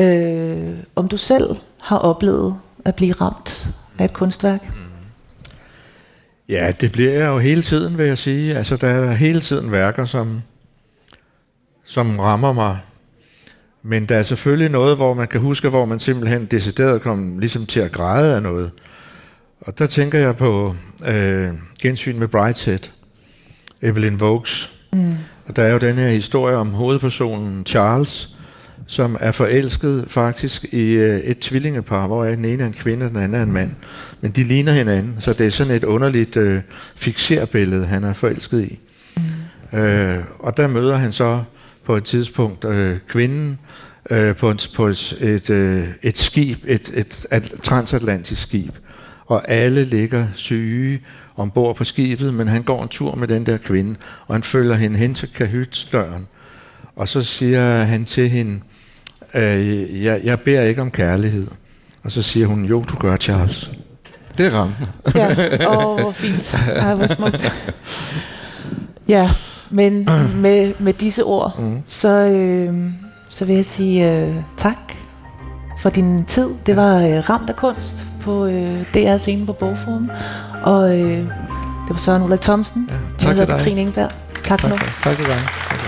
øh, 0.00 0.74
om 0.96 1.08
du 1.08 1.16
selv 1.16 1.56
har 1.78 1.98
oplevet 1.98 2.56
at 2.84 2.94
blive 2.94 3.12
ramt 3.12 3.68
af 3.98 4.04
et 4.04 4.12
kunstværk? 4.12 4.62
Mm. 4.62 4.88
Ja, 6.48 6.72
det 6.80 6.92
bliver 6.92 7.12
jeg 7.12 7.26
jo 7.26 7.38
hele 7.38 7.62
tiden, 7.62 7.98
vil 7.98 8.06
jeg 8.06 8.18
sige. 8.18 8.56
Altså, 8.56 8.76
der 8.76 8.88
er 8.88 9.12
hele 9.12 9.40
tiden 9.40 9.72
værker, 9.72 10.04
som, 10.04 10.42
som 11.84 12.18
rammer 12.18 12.52
mig. 12.52 12.78
Men 13.82 14.06
der 14.06 14.16
er 14.16 14.22
selvfølgelig 14.22 14.70
noget, 14.70 14.96
hvor 14.96 15.14
man 15.14 15.28
kan 15.28 15.40
huske, 15.40 15.68
hvor 15.68 15.84
man 15.84 16.00
simpelthen 16.00 16.46
decideret 16.46 17.02
kom 17.02 17.38
ligesom 17.38 17.66
til 17.66 17.80
at 17.80 17.92
græde 17.92 18.34
af 18.34 18.42
noget. 18.42 18.70
Og 19.60 19.78
der 19.78 19.86
tænker 19.86 20.18
jeg 20.18 20.36
på 20.36 20.74
øh, 21.08 21.48
gensyn 21.82 22.18
med 22.18 22.28
Brightshead, 22.28 22.90
Evelyn 23.82 24.20
Vokes. 24.20 24.70
Mm. 24.92 25.14
Og 25.46 25.56
der 25.56 25.62
er 25.62 25.72
jo 25.72 25.78
den 25.78 25.94
her 25.94 26.08
historie 26.08 26.56
om 26.56 26.70
hovedpersonen 26.70 27.66
Charles, 27.66 28.37
som 28.90 29.16
er 29.20 29.32
forelsket 29.32 30.04
faktisk 30.08 30.64
i 30.64 30.90
øh, 30.92 31.20
et 31.20 31.38
tvillingepar, 31.38 32.06
hvor 32.06 32.24
den 32.24 32.44
ene 32.44 32.62
er 32.62 32.66
en 32.66 32.72
kvinde, 32.72 33.06
og 33.06 33.10
den 33.10 33.18
anden 33.18 33.40
er 33.40 33.42
en 33.42 33.52
mand. 33.52 33.74
Men 34.20 34.30
de 34.30 34.44
ligner 34.44 34.72
hinanden, 34.72 35.16
så 35.20 35.32
det 35.32 35.46
er 35.46 35.50
sådan 35.50 35.74
et 35.74 35.84
underligt 35.84 36.36
øh, 36.36 36.60
fixerbillede, 36.96 37.86
han 37.86 38.04
er 38.04 38.12
forelsket 38.12 38.64
i. 38.64 38.78
Mm. 39.72 39.78
Øh, 39.78 40.24
og 40.38 40.56
der 40.56 40.66
møder 40.66 40.96
han 40.96 41.12
så 41.12 41.42
på 41.84 41.96
et 41.96 42.04
tidspunkt 42.04 42.64
øh, 42.64 42.96
kvinden 43.08 43.58
øh, 44.10 44.36
på, 44.36 44.50
et, 44.50 44.70
på 44.76 44.86
et, 44.86 45.18
et, 45.20 45.50
øh, 45.50 45.88
et 46.02 46.16
skib, 46.16 46.58
et, 46.66 46.90
et, 46.94 47.26
et 47.32 47.52
transatlantisk 47.62 48.42
skib. 48.42 48.74
Og 49.26 49.50
alle 49.50 49.84
ligger 49.84 50.26
syge 50.34 51.00
ombord 51.36 51.76
på 51.76 51.84
skibet, 51.84 52.34
men 52.34 52.48
han 52.48 52.62
går 52.62 52.82
en 52.82 52.88
tur 52.88 53.14
med 53.14 53.28
den 53.28 53.46
der 53.46 53.56
kvinde, 53.56 53.96
og 54.26 54.34
han 54.34 54.42
følger 54.42 54.74
hende 54.74 54.96
hen 54.96 55.14
til 55.14 55.28
kahytsdøren. 55.34 56.26
Og 56.96 57.08
så 57.08 57.22
siger 57.22 57.84
han 57.84 58.04
til 58.04 58.28
hende, 58.28 58.60
øh, 59.34 60.04
jeg, 60.04 60.20
jeg 60.24 60.40
beder 60.40 60.62
ikke 60.62 60.82
om 60.82 60.90
kærlighed. 60.90 61.46
Og 62.04 62.10
så 62.12 62.22
siger 62.22 62.46
hun, 62.46 62.64
jo, 62.64 62.82
du 62.82 62.96
gør, 62.96 63.16
Charles. 63.16 63.70
Det 64.38 64.52
rammer. 64.52 64.74
ja, 65.14 65.28
åh, 65.68 65.86
oh, 65.86 66.00
hvor 66.00 66.12
fint. 66.12 66.54
Ej, 66.76 66.94
hvor 66.94 67.06
smukt. 67.06 67.52
Ja, 69.08 69.30
men 69.70 70.08
med, 70.42 70.74
med 70.78 70.92
disse 70.92 71.24
ord, 71.24 71.58
mm. 71.58 71.82
så, 71.88 72.08
øh, 72.08 72.90
så 73.30 73.44
vil 73.44 73.54
jeg 73.54 73.64
sige 73.66 74.12
øh, 74.12 74.34
tak 74.56 74.76
for 75.80 75.90
din 75.90 76.24
tid. 76.24 76.48
Det 76.66 76.76
var 76.76 76.96
øh, 76.96 77.30
ramt 77.30 77.50
af 77.50 77.56
kunst 77.56 78.06
på 78.20 78.46
øh, 78.46 78.84
DR 78.94 79.16
scene 79.18 79.46
på 79.46 79.52
Bogforum. 79.52 80.10
Og 80.62 80.98
øh, 80.98 81.18
Det 81.18 81.90
var 81.90 81.96
Søren 81.98 82.22
Ulrik 82.22 82.40
Thomsen. 82.40 82.86
Ja, 82.90 82.94
Jeg 82.94 83.02
tak 83.10 83.18
til 83.20 83.28
hedder 83.28 83.44
dig. 83.46 83.56
Katrine 83.56 83.80
Ingeberg. 83.80 84.10
Tak 84.44 84.60
for 84.60 84.68
nu. 84.68 84.76
Tak, 84.76 84.86
tak 85.02 85.16
til 85.16 85.24
dig. 85.24 85.34
Tak 85.70 85.87